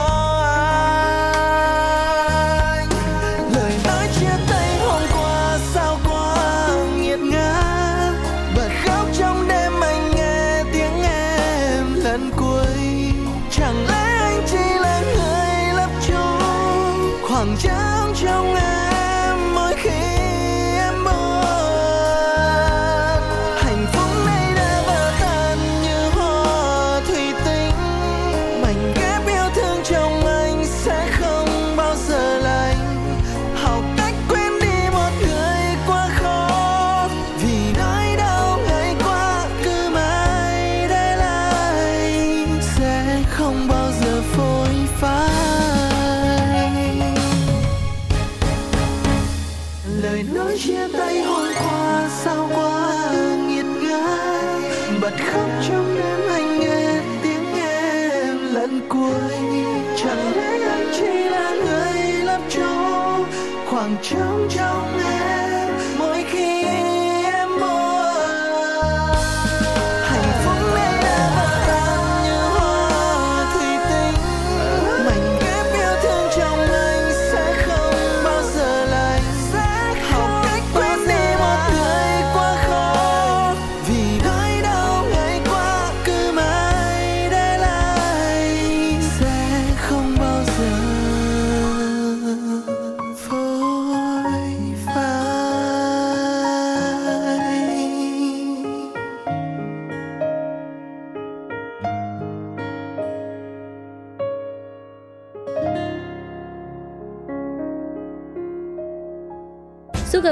anh. 2.72 2.88
Lời 3.54 3.72
nói 3.84 4.08
chia 4.20 4.36
tay 4.50 4.78
hôm 4.78 5.02
qua, 5.12 5.58
sao 5.74 5.98
quá 6.08 6.68
nghiệt 7.00 7.18
ngã. 7.18 7.62
Bật 8.56 8.68
khóc 8.84 9.06
trong 9.18 9.48
đêm 9.48 9.72
anh 9.80 10.10
nghe 10.16 10.62
tiếng 10.72 11.02
em 11.02 11.94
lần 11.94 12.30
cuối. 12.36 13.12
Chẳng 13.50 13.86
lẽ 13.88 14.18
anh 14.20 14.42
chỉ 14.46 14.78
là 14.80 15.00
người 15.00 15.74
lấp 15.74 15.90
chung 16.06 16.40
khoảng 17.28 17.56
trống 17.62 18.14
trong 18.22 18.54
em? 18.54 18.85
Khoảng 63.86 63.98
trống 64.02 64.48
trong 64.50 64.98
em. 64.98 65.25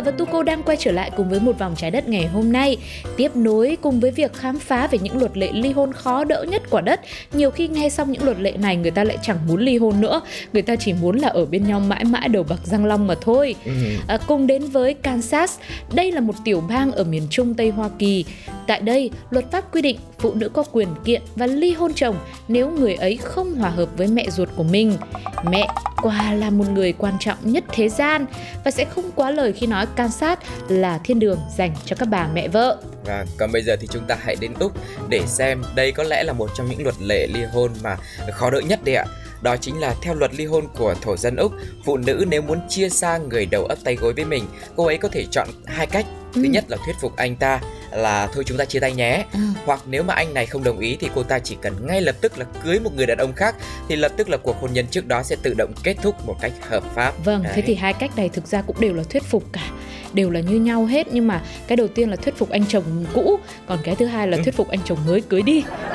Và 0.05 0.11
Tuko 0.11 0.43
đang 0.43 0.63
quay 0.63 0.77
trở 0.81 0.93
lại 0.93 1.11
cùng 1.17 1.29
với 1.29 1.41
một 1.41 1.59
vòng 1.59 1.75
trái 1.77 1.91
đất 1.91 2.09
ngày 2.09 2.27
hôm 2.27 2.53
nay. 2.53 2.77
Tiếp 3.17 3.37
nối 3.37 3.77
cùng 3.83 4.01
với 4.01 4.11
việc 4.11 4.33
khám 4.33 4.59
phá 4.59 4.87
về 4.87 4.99
những 5.03 5.19
luật 5.19 5.37
lệ 5.37 5.51
ly 5.53 5.73
hôn 5.73 5.93
khó 5.93 6.25
đỡ 6.25 6.45
nhất 6.49 6.63
quả 6.71 6.81
đất 6.81 7.01
Nhiều 7.33 7.51
khi 7.51 7.69
nghe 7.69 7.89
xong 7.89 8.13
những 8.13 8.25
luật 8.25 8.41
lệ 8.41 8.53
này 8.53 8.77
người 8.77 8.91
ta 8.91 9.05
lại 9.05 9.19
chẳng 9.23 9.39
muốn 9.49 9.61
ly 9.61 9.79
hôn 9.79 10.01
nữa. 10.01 10.21
Người 10.53 10.63
ta 10.63 10.77
chỉ 10.77 10.93
muốn 10.93 11.19
là 11.19 11.29
ở 11.29 11.47
bên 11.47 11.69
nhau 11.69 11.81
mãi 11.81 12.05
mãi 12.05 12.29
đầu 12.29 12.43
bạc 12.43 12.61
răng 12.65 12.85
long 12.85 13.07
mà 13.07 13.15
thôi. 13.21 13.55
Ừ. 13.65 13.73
à, 14.07 14.19
Cùng 14.27 14.47
đến 14.47 14.63
với 14.65 14.95
Kansas 14.95 15.59
Đây 15.95 16.13
là 16.13 16.21
một 16.21 16.35
tiểu 16.45 16.63
bang 16.69 16.93
ở 16.93 17.05
miền 17.05 17.27
trung 17.31 17.55
Tây 17.55 17.71
Hoa 17.71 17.91
Kỳ. 17.99 18.25
Tại 18.67 18.81
đây, 18.81 19.11
luật 19.31 19.51
pháp 19.53 19.75
quy 19.75 19.83
định 19.83 19.97
phụ 20.25 20.35
nữ 20.35 20.49
có 20.49 20.65
quyền 20.73 20.89
kiện 21.05 21.23
và 21.37 21.47
ly 21.47 21.73
hôn 21.73 21.95
chồng 21.95 22.17
nếu 22.49 22.71
người 22.71 22.95
ấy 22.95 23.17
không 23.17 23.55
hòa 23.55 23.71
hợp 23.71 23.89
với 23.97 24.07
mẹ 24.07 24.27
ruột 24.31 24.49
của 24.57 24.63
mình. 24.63 24.97
Mẹ 25.51 25.69
quả 26.03 26.33
là 26.35 26.51
một 26.51 26.65
người 26.69 26.93
quan 26.93 27.15
trọng 27.21 27.39
nhất 27.43 27.65
thế 27.73 27.89
gian 27.89 28.27
và 28.65 28.71
sẽ 28.71 28.85
không 28.85 29.11
quá 29.15 29.31
lời 29.31 29.53
khi 29.53 29.67
nói 29.67 29.87
Kansas 29.97 30.39
là 30.69 30.99
thiên 30.99 31.19
đường 31.19 31.39
dành 31.57 31.75
cho 31.85 31.97
các 31.99 32.09
bà 32.09 32.29
mẹ 32.35 32.49
vợ. 32.49 32.79
Và 33.05 33.27
còn 33.39 33.53
bây 33.53 33.63
giờ 33.63 33.77
thì 33.81 33.87
chúng 33.91 34.05
ta 34.09 34.17
hãy 34.21 34.37
đến 34.41 34.53
Úc 34.61 34.73
để 35.09 35.23
xem 35.27 35.63
đây 35.75 35.93
có 35.93 36.03
lẽ 36.03 36.23
là 36.25 36.33
một 36.33 36.51
trong 36.57 36.71
những 36.71 36.83
luật 36.83 36.95
lệ 37.03 37.27
ly 37.27 37.41
hôn 37.53 37.71
mà 37.83 37.97
khó 38.33 38.51
đỡ 38.51 38.61
nhất 38.61 38.81
đấy 38.85 38.95
ạ. 38.95 39.05
Đó 39.43 39.57
chính 39.57 39.81
là 39.81 39.95
theo 40.03 40.15
luật 40.15 40.35
ly 40.35 40.45
hôn 40.47 40.65
của 40.79 40.95
thổ 41.03 41.17
dân 41.17 41.37
Úc, 41.37 41.53
phụ 41.85 41.97
nữ 41.97 42.25
nếu 42.29 42.43
muốn 42.43 42.59
chia 42.69 42.89
xa 42.89 43.19
người 43.19 43.47
đầu 43.47 43.65
ấp 43.65 43.79
tay 43.85 43.97
gối 43.97 44.13
với 44.13 44.25
mình, 44.25 44.45
cô 44.77 44.87
ấy 44.87 44.99
có 44.99 45.09
thể 45.09 45.25
chọn 45.31 45.49
hai 45.67 45.87
cách. 45.87 46.07
Thứ 46.35 46.43
Ừ. 46.43 46.49
nhất 46.51 46.65
là 46.69 46.77
thuyết 46.85 46.97
phục 47.01 47.17
anh 47.17 47.37
ta 47.37 47.61
là 47.95 48.29
thôi 48.33 48.45
chúng 48.47 48.59
ta 48.59 48.65
chia 48.65 48.81
tay 48.81 48.93
nhé. 48.93 49.25
À. 49.33 49.41
Hoặc 49.65 49.81
nếu 49.87 50.03
mà 50.03 50.15
anh 50.15 50.35
này 50.35 50.47
không 50.47 50.65
đồng 50.65 50.79
ý 50.79 50.97
thì 51.01 51.09
cô 51.15 51.23
ta 51.23 51.39
chỉ 51.39 51.57
cần 51.63 51.87
ngay 51.87 52.01
lập 52.01 52.17
tức 52.21 52.39
là 52.39 52.47
cưới 52.65 52.81
một 52.81 52.91
người 52.97 53.07
đàn 53.07 53.19
ông 53.19 53.33
khác 53.33 53.55
thì 53.89 53.97
lập 53.97 54.13
tức 54.17 54.29
là 54.29 54.37
cuộc 54.37 54.61
hôn 54.61 54.73
nhân 54.73 54.87
trước 54.91 55.07
đó 55.07 55.23
sẽ 55.23 55.37
tự 55.43 55.55
động 55.55 55.73
kết 55.83 55.97
thúc 56.03 56.27
một 56.27 56.37
cách 56.41 56.53
hợp 56.69 56.83
pháp. 56.95 57.25
Vâng, 57.25 57.43
thế 57.43 57.51
Đấy. 57.53 57.63
thì 57.67 57.75
hai 57.75 57.93
cách 57.93 58.17
này 58.17 58.29
thực 58.29 58.47
ra 58.47 58.63
cũng 58.63 58.81
đều 58.81 58.95
là 58.95 59.03
thuyết 59.03 59.23
phục 59.23 59.45
cả 59.53 59.71
đều 60.15 60.31
là 60.31 60.41
như 60.41 60.57
nhau 60.57 60.85
hết. 60.85 61.07
Nhưng 61.13 61.27
mà 61.27 61.43
cái 61.67 61.77
đầu 61.77 61.89
tiên 61.89 62.11
là 62.11 62.17
thuyết 62.17 62.37
phục 62.39 62.51
anh 62.51 62.65
chồng 62.69 62.83
cũ 63.15 63.39
còn 63.67 63.79
cái 63.85 63.95
thứ 63.95 64.07
hai 64.07 64.29
là 64.29 64.37
Ừ. 64.37 64.43
thuyết 64.45 64.55
phục 64.57 64.69
anh 64.69 64.81
chồng 64.85 64.99
mới 65.07 65.21
cưới 65.21 65.43
đi. 65.43 65.63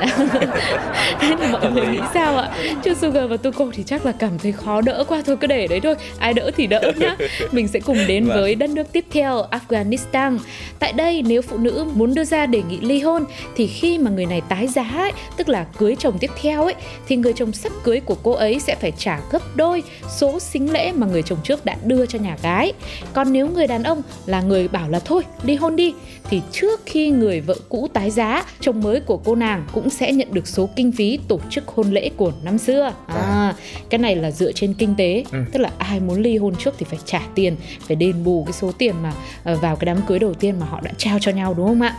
Thế 1.20 1.34
thì 1.40 1.46
mọi 1.52 1.72
người 1.72 1.86
nghĩ 1.86 1.98
sao 2.14 2.36
ạ? 2.38 2.50
Chứ 2.84 2.94
Sugar 2.94 3.30
và 3.30 3.36
Tuko 3.36 3.66
thì 3.72 3.82
chắc 3.86 4.06
là 4.06 4.12
cảm 4.12 4.38
thấy 4.38 4.52
khó 4.52 4.80
đỡ 4.80 5.04
quá. 5.08 5.22
Thôi 5.26 5.36
cứ 5.40 5.46
để 5.46 5.66
đấy 5.66 5.80
thôi 5.80 5.94
ai 6.18 6.32
đỡ 6.34 6.50
thì 6.56 6.66
đỡ 6.66 6.92
nhá. 6.96 7.16
Mình 7.52 7.68
sẽ 7.68 7.80
cùng 7.80 7.98
đến 8.08 8.24
Vâng. 8.26 8.36
với 8.40 8.54
đất 8.54 8.70
nước 8.70 8.92
tiếp 8.92 9.04
theo 9.12 9.44
Afghanistan. 9.50 10.38
Tại 10.78 10.92
đây 10.92 11.22
nếu 11.22 11.42
phụ 11.42 11.58
nữ 11.58 11.86
muốn 11.94 12.14
đưa 12.14 12.24
ra 12.24 12.46
đề 12.46 12.62
nghị 12.68 12.78
ly 12.80 13.00
hôn 13.00 13.24
thì 13.56 13.66
khi 13.66 13.98
mà 13.98 14.10
người 14.10 14.26
này 14.26 14.40
tái 14.48 14.66
giá 14.66 14.82
ấy, 14.96 15.12
tức 15.36 15.48
là 15.48 15.64
cưới 15.78 15.96
chồng 15.98 16.18
tiếp 16.18 16.30
theo 16.42 16.64
ấy 16.64 16.74
thì 17.08 17.16
người 17.16 17.32
chồng 17.32 17.52
sắp 17.52 17.72
cưới 17.84 18.00
của 18.00 18.16
cô 18.22 18.32
ấy 18.32 18.60
sẽ 18.60 18.74
phải 18.80 18.92
trả 18.98 19.20
gấp 19.32 19.56
đôi 19.56 19.82
số 20.18 20.40
xính 20.40 20.72
lễ 20.72 20.92
mà 20.92 21.06
người 21.06 21.22
chồng 21.22 21.38
trước 21.44 21.64
đã 21.64 21.76
đưa 21.84 22.06
cho 22.06 22.18
nhà 22.18 22.36
gái. 22.42 22.72
Còn 23.12 23.32
nếu 23.32 23.48
người 23.48 23.66
đàn 23.66 23.82
ông 23.82 24.02
là 24.26 24.40
người 24.40 24.68
bảo 24.68 24.88
là 24.88 24.98
thôi 24.98 25.22
ly 25.42 25.54
hôn 25.54 25.76
đi 25.76 25.94
thì 26.30 26.42
trước 26.52 26.80
khi 26.86 27.10
người 27.10 27.40
vợ 27.40 27.54
cũ 27.68 27.88
tái 27.92 28.10
giá 28.10 28.44
chồng 28.60 28.80
mới 28.82 29.00
của 29.00 29.16
cô 29.16 29.34
nàng 29.34 29.64
cũng 29.72 29.90
sẽ 29.90 30.12
nhận 30.12 30.28
được 30.34 30.48
số 30.48 30.68
kinh 30.76 30.92
phí 30.92 31.18
tổ 31.28 31.40
chức 31.50 31.68
hôn 31.68 31.90
lễ 31.90 32.10
của 32.16 32.32
năm 32.42 32.58
xưa 32.58 32.92
à 33.06 33.54
cái 33.90 33.98
này 33.98 34.16
là 34.16 34.30
dựa 34.30 34.52
trên 34.52 34.74
kinh 34.74 34.94
tế 34.98 35.24
Ừ. 35.32 35.38
tức 35.52 35.58
là 35.60 35.70
ai 35.78 36.00
muốn 36.00 36.22
ly 36.22 36.36
hôn 36.36 36.54
trước 36.56 36.74
thì 36.78 36.86
phải 36.90 36.98
trả 37.04 37.20
tiền 37.34 37.56
phải 37.86 37.96
đền 37.96 38.24
bù 38.24 38.44
cái 38.44 38.52
số 38.52 38.72
tiền 38.78 38.94
mà 39.02 39.12
ờ, 39.44 39.56
vào 39.56 39.76
cái 39.76 39.86
đám 39.86 40.00
cưới 40.06 40.18
đầu 40.18 40.34
tiên 40.34 40.60
mà 40.60 40.66
họ 40.66 40.80
đã 40.80 40.90
trao 40.98 41.18
cho 41.20 41.32
nhau 41.32 41.54
đúng 41.54 41.68
không 41.68 41.82
ạ 41.82 41.94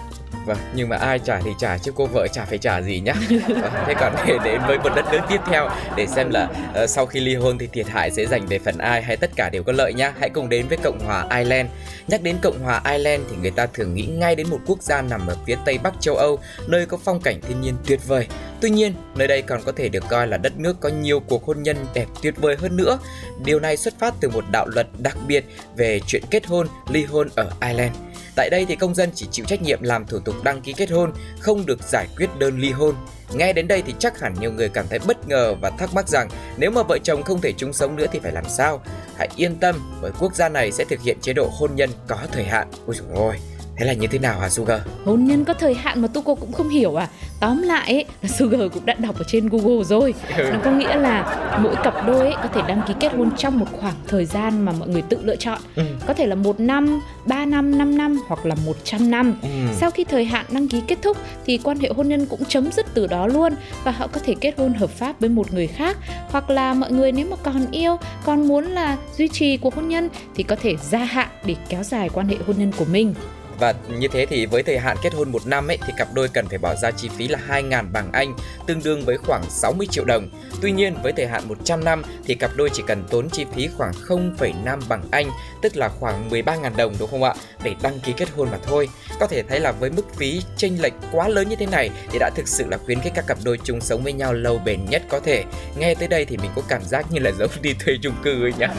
Vâng, 0.45 0.57
nhưng 0.75 0.89
mà 0.89 0.95
ai 0.97 1.19
trả 1.19 1.39
thì 1.45 1.51
trả 1.59 1.77
chứ 1.77 1.91
cô 1.95 2.05
vợ 2.05 2.27
chả 2.33 2.45
phải 2.45 2.57
trả 2.57 2.81
gì 2.81 2.99
nhá. 2.99 3.13
Vâng, 3.47 3.71
thế 3.87 3.93
còn 3.99 4.13
để 4.27 4.37
đến 4.43 4.61
với 4.67 4.77
một 4.77 4.89
đất 4.95 5.05
nước 5.11 5.19
tiếp 5.29 5.39
theo 5.51 5.69
để 5.95 6.07
xem 6.07 6.29
là 6.29 6.47
ờ, 6.73 6.87
sau 6.87 7.05
khi 7.05 7.19
ly 7.19 7.35
hôn 7.35 7.57
thì 7.57 7.67
thiệt 7.73 7.87
hại 7.87 8.11
sẽ 8.11 8.25
dành 8.25 8.45
về 8.45 8.59
phần 8.59 8.77
ai 8.77 9.01
hay 9.01 9.17
tất 9.17 9.29
cả 9.35 9.49
đều 9.49 9.63
có 9.63 9.71
lợi 9.71 9.93
nhá. 9.93 10.13
Hãy 10.19 10.29
cùng 10.29 10.49
đến 10.49 10.67
với 10.67 10.77
Cộng 10.83 10.99
hòa 11.05 11.25
Ireland. 11.37 11.69
Nhắc 12.07 12.23
đến 12.23 12.35
Cộng 12.41 12.59
hòa 12.63 12.81
Ireland 12.85 13.23
thì 13.29 13.35
người 13.41 13.51
ta 13.51 13.65
thường 13.73 13.93
nghĩ 13.93 14.05
ngay 14.21 14.35
đến 14.35 14.49
một 14.49 14.59
quốc 14.65 14.81
gia 14.81 15.01
nằm 15.01 15.27
ở 15.27 15.35
phía 15.45 15.55
tây 15.65 15.77
bắc 15.83 15.93
châu 15.99 16.15
Âu, 16.15 16.39
nơi 16.67 16.85
có 16.85 16.97
phong 17.03 17.21
cảnh 17.21 17.41
thiên 17.41 17.61
nhiên 17.61 17.75
tuyệt 17.87 17.99
vời. 18.07 18.27
Tuy 18.61 18.69
nhiên, 18.69 18.93
nơi 19.15 19.27
đây 19.27 19.41
còn 19.41 19.61
có 19.65 19.71
thể 19.71 19.89
được 19.89 20.03
coi 20.09 20.27
là 20.27 20.37
đất 20.37 20.57
nước 20.57 20.79
có 20.79 20.89
nhiều 20.89 21.19
cuộc 21.19 21.45
hôn 21.45 21.63
nhân 21.63 21.77
đẹp 21.93 22.05
tuyệt 22.21 22.33
vời 22.37 22.55
hơn 22.59 22.77
nữa. 22.77 22.99
Điều 23.45 23.59
này 23.59 23.77
xuất 23.77 23.99
phát 23.99 24.13
từ 24.21 24.29
một 24.29 24.43
đạo 24.51 24.67
luật 24.67 24.87
đặc 24.97 25.17
biệt 25.27 25.45
về 25.77 25.99
chuyện 26.07 26.23
kết 26.29 26.45
hôn, 26.45 26.67
ly 26.89 27.03
hôn 27.03 27.29
ở 27.35 27.51
Ireland. 27.61 27.95
Tại 28.35 28.49
đây 28.49 28.65
thì 28.65 28.75
công 28.75 28.95
dân 28.95 29.09
chỉ 29.15 29.27
chịu 29.31 29.45
trách 29.45 29.61
nhiệm 29.61 29.81
làm 29.81 30.05
thủ 30.05 30.19
tục 30.19 30.35
đăng 30.43 30.61
ký 30.61 30.73
kết 30.73 30.91
hôn, 30.91 31.11
không 31.39 31.65
được 31.65 31.79
giải 31.83 32.07
quyết 32.17 32.29
đơn 32.39 32.59
ly 32.59 32.71
hôn. 32.71 32.95
Nghe 33.33 33.53
đến 33.53 33.67
đây 33.67 33.83
thì 33.87 33.93
chắc 33.99 34.19
hẳn 34.19 34.33
nhiều 34.39 34.51
người 34.51 34.69
cảm 34.69 34.85
thấy 34.89 34.99
bất 35.07 35.27
ngờ 35.27 35.55
và 35.61 35.69
thắc 35.69 35.93
mắc 35.93 36.07
rằng 36.07 36.29
nếu 36.57 36.71
mà 36.71 36.83
vợ 36.83 36.97
chồng 37.03 37.23
không 37.23 37.41
thể 37.41 37.53
chung 37.57 37.73
sống 37.73 37.95
nữa 37.95 38.05
thì 38.11 38.19
phải 38.19 38.31
làm 38.31 38.45
sao? 38.49 38.81
Hãy 39.17 39.29
yên 39.35 39.55
tâm 39.55 39.75
bởi 40.01 40.11
quốc 40.19 40.35
gia 40.35 40.49
này 40.49 40.71
sẽ 40.71 40.85
thực 40.89 41.01
hiện 41.01 41.17
chế 41.21 41.33
độ 41.33 41.49
hôn 41.51 41.75
nhân 41.75 41.89
có 42.07 42.17
thời 42.31 42.43
hạn. 42.43 42.67
Ôi 42.85 42.95
dồi 42.95 43.07
ôi, 43.13 43.35
Thế 43.81 43.87
là 43.87 43.93
như 43.93 44.07
thế 44.07 44.19
nào 44.19 44.39
hả 44.39 44.49
Sugar? 44.49 44.81
Hôn 45.05 45.25
nhân 45.25 45.45
có 45.45 45.53
thời 45.53 45.73
hạn 45.73 46.01
mà 46.01 46.07
Tuko 46.07 46.35
cũng 46.35 46.51
không 46.51 46.69
hiểu 46.69 46.95
à 46.95 47.07
Tóm 47.39 47.61
lại 47.61 47.93
ấy, 47.93 48.05
là 48.21 48.29
Sugar 48.29 48.61
cũng 48.73 48.85
đã 48.85 48.93
đọc 48.93 49.15
ở 49.17 49.23
trên 49.27 49.49
Google 49.49 49.83
rồi 49.83 50.13
Ừ. 50.37 50.49
Nó 50.53 50.59
có 50.65 50.71
nghĩa 50.71 50.95
là 50.95 51.37
mỗi 51.63 51.75
cặp 51.83 51.93
đôi 52.07 52.19
ấy 52.19 52.33
có 52.43 52.47
thể 52.53 52.61
đăng 52.67 52.81
ký 52.87 52.93
kết 52.99 53.13
hôn 53.13 53.29
trong 53.37 53.59
một 53.59 53.65
khoảng 53.79 53.93
thời 54.07 54.25
gian 54.25 54.61
mà 54.65 54.71
mọi 54.79 54.87
người 54.87 55.01
tự 55.01 55.17
lựa 55.23 55.35
chọn 55.35 55.59
Ừ. 55.75 55.83
Có 56.07 56.13
thể 56.13 56.27
là 56.27 56.35
một 56.35 56.59
năm, 56.59 57.01
3 57.25 57.45
năm, 57.45 57.77
5 57.77 57.97
năm 57.97 58.17
hoặc 58.27 58.45
là 58.45 58.55
100 58.65 59.11
năm 59.11 59.35
Ừ. 59.41 59.49
Sau 59.79 59.91
khi 59.91 60.03
thời 60.03 60.25
hạn 60.25 60.45
đăng 60.51 60.67
ký 60.67 60.81
kết 60.87 60.97
thúc 61.01 61.17
thì 61.45 61.57
quan 61.63 61.79
hệ 61.79 61.89
hôn 61.95 62.07
nhân 62.07 62.25
cũng 62.25 62.45
chấm 62.45 62.71
dứt 62.71 62.85
từ 62.93 63.07
đó 63.07 63.27
luôn 63.27 63.53
Và 63.83 63.91
họ 63.91 64.07
có 64.07 64.21
thể 64.25 64.35
kết 64.41 64.53
hôn 64.57 64.73
hợp 64.73 64.89
pháp 64.89 65.19
với 65.19 65.29
một 65.29 65.53
người 65.53 65.67
khác 65.67 65.97
Hoặc 66.31 66.49
là 66.49 66.73
mọi 66.73 66.91
người 66.91 67.11
nếu 67.11 67.27
mà 67.29 67.35
còn 67.43 67.65
yêu, 67.71 67.97
còn 68.25 68.47
muốn 68.47 68.63
là 68.65 68.97
duy 69.17 69.27
trì 69.27 69.57
cuộc 69.57 69.75
hôn 69.75 69.87
nhân 69.87 70.09
Thì 70.35 70.43
có 70.43 70.55
thể 70.55 70.75
gia 70.89 70.99
hạn 70.99 71.27
để 71.45 71.55
kéo 71.69 71.83
dài 71.83 72.09
quan 72.13 72.27
hệ 72.27 72.35
hôn 72.47 72.55
nhân 72.59 72.71
của 72.77 72.85
mình 72.91 73.13
Và 73.59 73.73
như 73.99 74.07
thế 74.07 74.25
thì 74.25 74.45
với 74.45 74.63
thời 74.63 74.77
hạn 74.77 74.97
kết 75.03 75.13
hôn 75.13 75.31
một 75.31 75.47
năm 75.47 75.67
ấy 75.67 75.77
thì 75.87 75.93
cặp 75.97 76.07
đôi 76.13 76.27
cần 76.27 76.47
phải 76.47 76.57
bỏ 76.57 76.75
ra 76.75 76.91
chi 76.91 77.09
phí 77.17 77.27
là 77.27 77.39
2.000 77.49 77.91
bảng 77.91 78.11
Anh, 78.11 78.33
tương 78.67 78.83
đương 78.83 79.01
với 79.05 79.17
khoảng 79.17 79.43
60 79.49 79.87
triệu 79.91 80.05
đồng. 80.05 80.29
Tuy 80.61 80.71
nhiên 80.71 80.95
với 81.03 81.11
thời 81.11 81.27
hạn 81.27 81.43
100 81.47 81.83
năm 81.83 82.03
thì 82.25 82.35
cặp 82.35 82.51
đôi 82.55 82.69
chỉ 82.73 82.83
cần 82.87 83.03
tốn 83.09 83.29
chi 83.29 83.45
phí 83.55 83.69
khoảng 83.77 83.91
0,5 84.07 84.79
bảng 84.89 85.03
Anh, 85.11 85.29
tức 85.61 85.77
là 85.77 85.89
khoảng 85.89 86.29
13.000 86.29 86.75
đồng 86.75 86.93
đúng 86.99 87.09
không 87.09 87.23
ạ, 87.23 87.33
để 87.63 87.75
đăng 87.81 87.99
ký 87.99 88.13
kết 88.17 88.29
hôn 88.29 88.47
mà 88.51 88.57
thôi. 88.63 88.89
Có 89.19 89.27
thể 89.27 89.43
thấy 89.43 89.59
là 89.59 89.71
với 89.71 89.89
mức 89.89 90.15
phí 90.15 90.41
chênh 90.57 90.81
lệch 90.81 90.93
quá 91.11 91.27
lớn 91.27 91.49
như 91.49 91.55
thế 91.55 91.65
này 91.65 91.89
thì 92.11 92.19
đã 92.19 92.29
thực 92.35 92.47
sự 92.47 92.65
là 92.69 92.77
khuyến 92.77 92.99
khích 92.99 93.13
các 93.15 93.27
cặp 93.27 93.37
đôi 93.43 93.59
chung 93.63 93.81
sống 93.81 94.03
với 94.03 94.13
nhau 94.13 94.33
lâu 94.33 94.61
bền 94.65 94.85
nhất 94.85 95.01
có 95.09 95.19
thể. 95.19 95.43
Nghe 95.77 95.95
tới 95.95 96.07
đây 96.07 96.25
thì 96.25 96.37
mình 96.37 96.51
có 96.55 96.61
cảm 96.67 96.83
giác 96.83 97.11
như 97.11 97.19
là 97.19 97.31
giống 97.31 97.49
đi 97.61 97.73
thuê 97.73 97.95
chung 98.01 98.15
cư 98.23 98.45
ấy 98.45 98.53
nhá. 98.57 98.67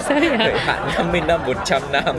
Sao 0.00 0.20
vậy 0.20 0.28
hả? 0.28 0.36
Thời 0.38 0.58
hạn 0.58 0.90
50 0.96 1.20
năm, 1.20 1.46
100 1.46 1.82
năm. 1.92 2.16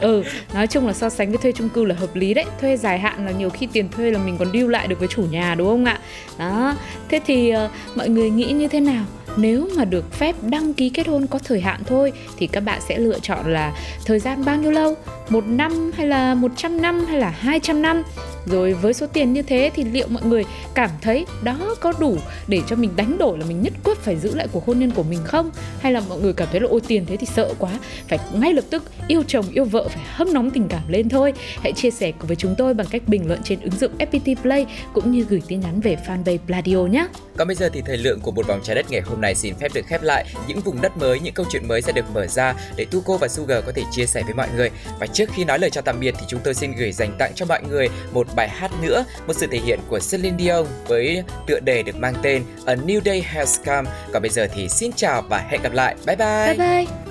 ừ 0.00 0.22
nói 0.54 0.66
chung 0.66 0.86
là 0.86 0.92
so 0.98 1.08
sánh 1.08 1.28
với 1.28 1.38
thuê 1.38 1.52
chung 1.52 1.68
cư 1.68 1.84
là 1.84 1.94
hợp 1.94 2.16
lý 2.16 2.34
đấy. 2.34 2.44
Thuê 2.60 2.76
dài 2.76 2.98
hạn 2.98 3.26
là 3.26 3.32
nhiều 3.32 3.50
khi 3.50 3.68
tiền 3.72 3.88
thuê 3.88 4.10
là 4.10 4.18
mình 4.18 4.36
còn 4.38 4.52
deal 4.52 4.70
lại 4.70 4.86
được 4.86 4.98
với 4.98 5.08
chủ 5.08 5.22
nhà 5.30 5.54
đúng 5.54 5.68
không 5.68 5.84
ạ? 5.84 5.98
Đó. 6.38 6.74
Thế 7.08 7.20
thì 7.26 7.52
uh, 7.64 7.70
mọi 7.96 8.08
người 8.08 8.30
nghĩ 8.30 8.52
như 8.52 8.68
thế 8.68 8.80
nào? 8.80 9.04
Nếu 9.36 9.68
mà 9.76 9.84
được 9.84 10.12
phép 10.12 10.36
đăng 10.42 10.74
ký 10.74 10.90
kết 10.90 11.08
hôn 11.08 11.26
có 11.26 11.38
thời 11.38 11.60
hạn 11.60 11.82
thôi 11.86 12.12
thì 12.36 12.46
các 12.46 12.60
bạn 12.60 12.80
sẽ 12.88 12.98
lựa 12.98 13.18
chọn 13.18 13.52
là 13.52 13.72
thời 14.04 14.18
gian 14.18 14.44
bao 14.44 14.56
nhiêu 14.56 14.70
lâu? 14.70 14.94
Một 15.28 15.44
năm 15.46 15.90
hay 15.94 16.06
là 16.06 16.34
100 16.34 16.82
năm 16.82 17.04
hay 17.08 17.18
là 17.18 17.30
200 17.30 17.82
năm? 17.82 18.02
Rồi 18.46 18.72
với 18.72 18.94
số 18.94 19.06
tiền 19.06 19.32
như 19.32 19.42
thế 19.42 19.70
thì 19.74 19.84
liệu 19.84 20.06
mọi 20.08 20.22
người 20.22 20.44
cảm 20.74 20.90
thấy 21.02 21.26
đó 21.42 21.76
có 21.80 21.92
đủ 21.98 22.16
để 22.48 22.60
cho 22.66 22.76
mình 22.76 22.90
đánh 22.96 23.18
đổi 23.18 23.38
là 23.38 23.46
mình 23.46 23.62
nhất 23.62 23.72
quyết 23.84 23.98
phải 23.98 24.16
giữ 24.16 24.34
lại 24.34 24.48
cuộc 24.52 24.66
hôn 24.66 24.78
nhân 24.78 24.90
của 24.90 25.02
mình 25.02 25.18
không 25.24 25.50
hay 25.80 25.92
là 25.92 26.00
mọi 26.08 26.20
người 26.20 26.32
cảm 26.32 26.48
thấy 26.50 26.60
là 26.60 26.68
ôi 26.70 26.80
tiền 26.88 27.06
thế 27.06 27.16
thì 27.16 27.26
sợ 27.26 27.54
quá 27.58 27.70
phải 28.08 28.18
ngay 28.34 28.54
lập 28.54 28.64
tức 28.70 28.82
yêu 29.08 29.22
chồng 29.26 29.46
yêu 29.52 29.64
vợ 29.64 29.88
phải 29.88 30.04
hâm 30.06 30.32
nóng 30.32 30.50
tình 30.50 30.68
cảm 30.68 30.82
lên 30.88 31.08
thôi 31.08 31.32
hãy 31.62 31.72
chia 31.72 31.90
sẻ 31.90 32.12
với 32.20 32.36
chúng 32.36 32.54
tôi 32.58 32.74
bằng 32.74 32.86
cách 32.90 33.02
bình 33.06 33.28
luận 33.28 33.40
trên 33.44 33.60
ứng 33.60 33.76
dụng 33.80 33.92
FPT 33.98 34.36
Play 34.42 34.66
cũng 34.92 35.12
như 35.12 35.26
gửi 35.28 35.42
tin 35.48 35.60
nhắn 35.60 35.80
về 35.80 35.96
fanpage 36.06 36.38
Pladio 36.46 36.78
nhé 36.78 37.06
Còn 37.36 37.48
bây 37.48 37.54
giờ 37.54 37.70
thì 37.72 37.82
thời 37.86 37.96
lượng 37.96 38.20
của 38.20 38.30
một 38.30 38.46
vòng 38.46 38.60
trái 38.62 38.76
đất 38.76 38.90
ngày 38.90 39.00
hôm 39.00 39.20
nay 39.20 39.34
xin 39.34 39.54
phép 39.54 39.74
được 39.74 39.86
khép 39.86 40.02
lại. 40.02 40.24
Những 40.48 40.60
vùng 40.60 40.80
đất 40.80 40.96
mới, 40.96 41.20
những 41.20 41.34
câu 41.34 41.46
chuyện 41.50 41.68
mới 41.68 41.82
sẽ 41.82 41.92
được 41.92 42.04
mở 42.14 42.26
ra 42.26 42.54
để 42.76 42.84
Tuco 42.90 43.16
và 43.16 43.28
Sugar 43.28 43.64
có 43.66 43.72
thể 43.72 43.82
chia 43.90 44.06
sẻ 44.06 44.22
với 44.24 44.34
mọi 44.34 44.48
người. 44.56 44.70
Và 45.00 45.06
trước 45.06 45.30
khi 45.34 45.44
nói 45.44 45.58
lời 45.58 45.70
chào 45.70 45.82
tạm 45.82 46.00
biệt 46.00 46.14
thì 46.18 46.26
chúng 46.28 46.40
tôi 46.44 46.54
xin 46.54 46.72
gửi 46.72 46.92
dành 46.92 47.16
tặng 47.18 47.32
cho 47.34 47.46
mọi 47.46 47.62
người 47.68 47.88
một 48.12 48.27
bài 48.36 48.48
hát 48.48 48.70
nữa, 48.82 49.04
một 49.26 49.32
sự 49.32 49.46
thể 49.50 49.58
hiện 49.58 49.80
của 49.88 49.98
Celine 50.10 50.36
Dion 50.38 50.66
với 50.86 51.22
tựa 51.46 51.60
đề 51.60 51.82
được 51.82 51.96
mang 51.96 52.14
tên 52.22 52.42
A 52.66 52.74
New 52.74 53.00
Day 53.04 53.22
Has 53.22 53.60
Come. 53.66 53.90
Còn 54.12 54.22
bây 54.22 54.30
giờ 54.30 54.48
thì 54.54 54.68
xin 54.68 54.92
chào 54.92 55.22
và 55.22 55.38
hẹn 55.38 55.62
gặp 55.62 55.72
lại. 55.72 55.94
Bye 56.06 56.16
bye. 56.16 56.54
bye 56.56 56.84
bye 56.84 57.07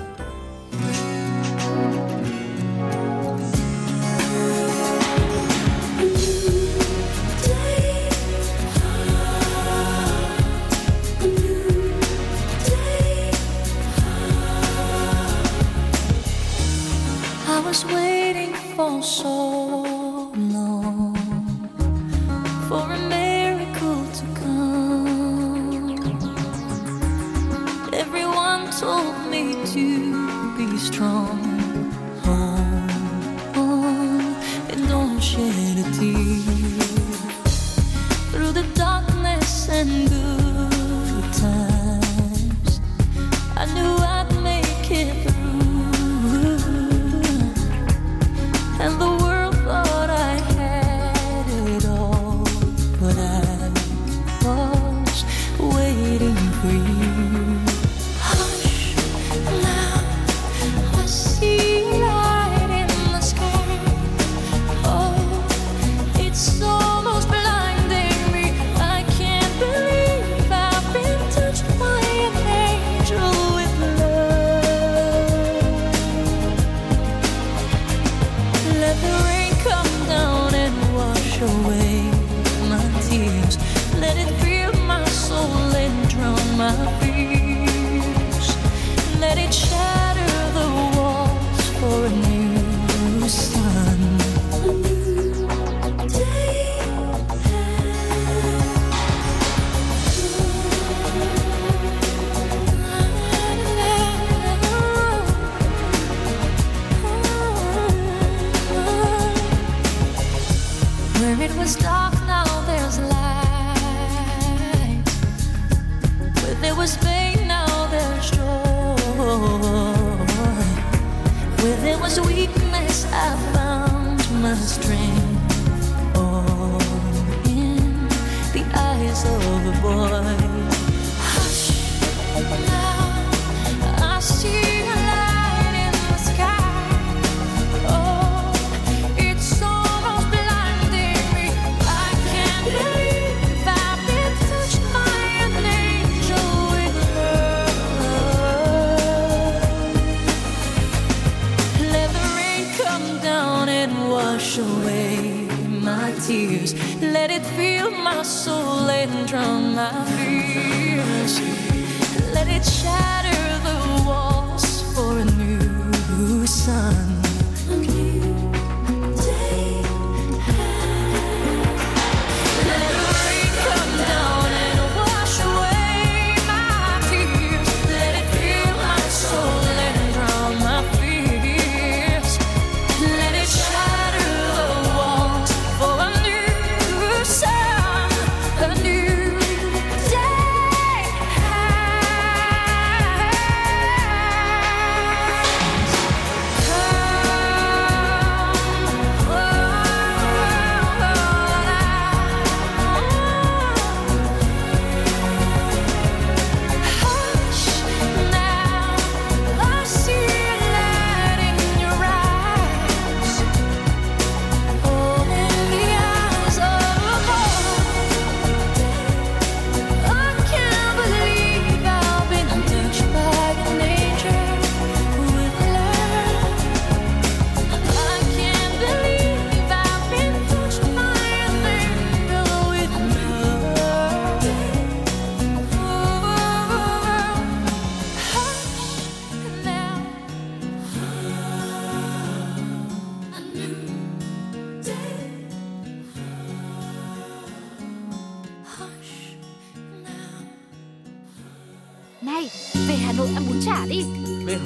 我 129.90 130.37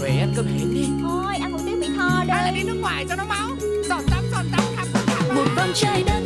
Về 0.03 0.11
Huế 0.11 0.21
ăn 0.21 0.33
cơm 0.37 0.47
hến 0.47 0.75
đi. 0.75 0.87
Thôi 1.03 1.35
ăn 1.41 1.53
một 1.53 1.59
tiếng 1.67 1.81
Mỹ 1.81 1.87
Tho 1.97 2.09
Hay 2.09 2.27
là 2.27 2.43
đây 2.45 2.55
đi 2.55 2.63
nước 2.63 2.79
ngoài 2.81 3.07
cho 3.09 3.17
nó 3.17 3.25
máu? 3.25 3.49
Giọt 3.89 4.03
tắm 4.11 4.25
giọt 4.33 4.45
tắm 4.53 4.65
khắp 4.77 4.87
tất 4.93 5.01
cả 5.07 5.35
một 5.35 5.45
vòng 5.57 5.73
trái 5.75 6.03
đất 6.07 6.22